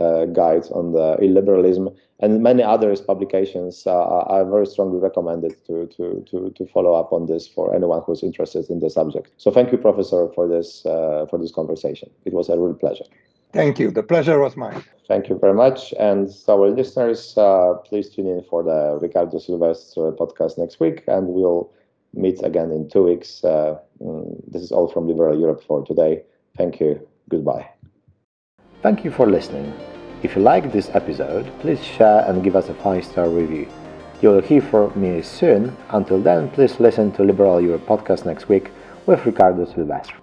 uh, 0.00 0.24
guides 0.26 0.70
on 0.70 0.92
the 0.92 1.16
illiberalism 1.20 1.94
and 2.22 2.40
many 2.40 2.62
others 2.62 3.00
publications 3.00 3.84
uh, 3.86 3.90
are 3.90 4.44
very 4.48 4.66
strongly 4.66 4.98
recommended 4.98 5.54
to, 5.66 5.86
to, 5.88 6.24
to, 6.30 6.54
to 6.56 6.66
follow 6.66 6.94
up 6.94 7.12
on 7.12 7.26
this 7.26 7.48
for 7.48 7.74
anyone 7.74 8.00
who's 8.06 8.22
interested 8.22 8.70
in 8.70 8.78
the 8.78 8.88
subject. 8.88 9.28
So 9.38 9.50
thank 9.50 9.72
you, 9.72 9.78
Professor, 9.78 10.28
for 10.34 10.46
this, 10.48 10.86
uh, 10.86 11.26
for 11.28 11.38
this 11.38 11.50
conversation. 11.50 12.08
It 12.24 12.32
was 12.32 12.48
a 12.48 12.56
real 12.56 12.74
pleasure. 12.74 13.04
Thank 13.52 13.80
you. 13.80 13.90
The 13.90 14.04
pleasure 14.04 14.38
was 14.38 14.56
mine. 14.56 14.82
Thank 15.08 15.28
you 15.28 15.36
very 15.36 15.52
much. 15.52 15.92
And 15.98 16.30
our 16.48 16.70
listeners, 16.70 17.36
uh, 17.36 17.74
please 17.84 18.08
tune 18.08 18.28
in 18.28 18.42
for 18.48 18.62
the 18.62 18.98
Ricardo 19.02 19.38
Silvestre 19.38 20.12
podcast 20.12 20.56
next 20.56 20.80
week, 20.80 21.02
and 21.08 21.26
we'll 21.26 21.70
meet 22.14 22.42
again 22.44 22.70
in 22.70 22.88
two 22.88 23.02
weeks. 23.02 23.42
Uh, 23.44 23.78
mm, 24.00 24.40
this 24.50 24.62
is 24.62 24.70
all 24.70 24.88
from 24.88 25.08
Liberal 25.08 25.38
Europe 25.38 25.62
for 25.66 25.84
today. 25.84 26.22
Thank 26.56 26.80
you. 26.80 27.06
Goodbye. 27.28 27.68
Thank 28.82 29.04
you 29.04 29.10
for 29.10 29.26
listening. 29.26 29.72
If 30.22 30.36
you 30.36 30.42
like 30.42 30.72
this 30.72 30.90
episode, 30.94 31.50
please 31.60 31.82
share 31.82 32.24
and 32.28 32.44
give 32.44 32.56
us 32.56 32.68
a 32.68 32.74
5 32.74 33.04
star 33.04 33.28
review. 33.28 33.68
You 34.20 34.30
will 34.30 34.40
hear 34.40 34.62
from 34.62 34.92
me 35.00 35.22
soon. 35.22 35.76
Until 35.90 36.20
then, 36.20 36.50
please 36.50 36.78
listen 36.78 37.10
to 37.12 37.24
Liberal 37.24 37.60
Europe 37.60 37.86
podcast 37.86 38.24
next 38.24 38.48
week 38.48 38.70
with 39.06 39.26
Ricardo 39.26 39.64
Silvestre. 39.64 40.21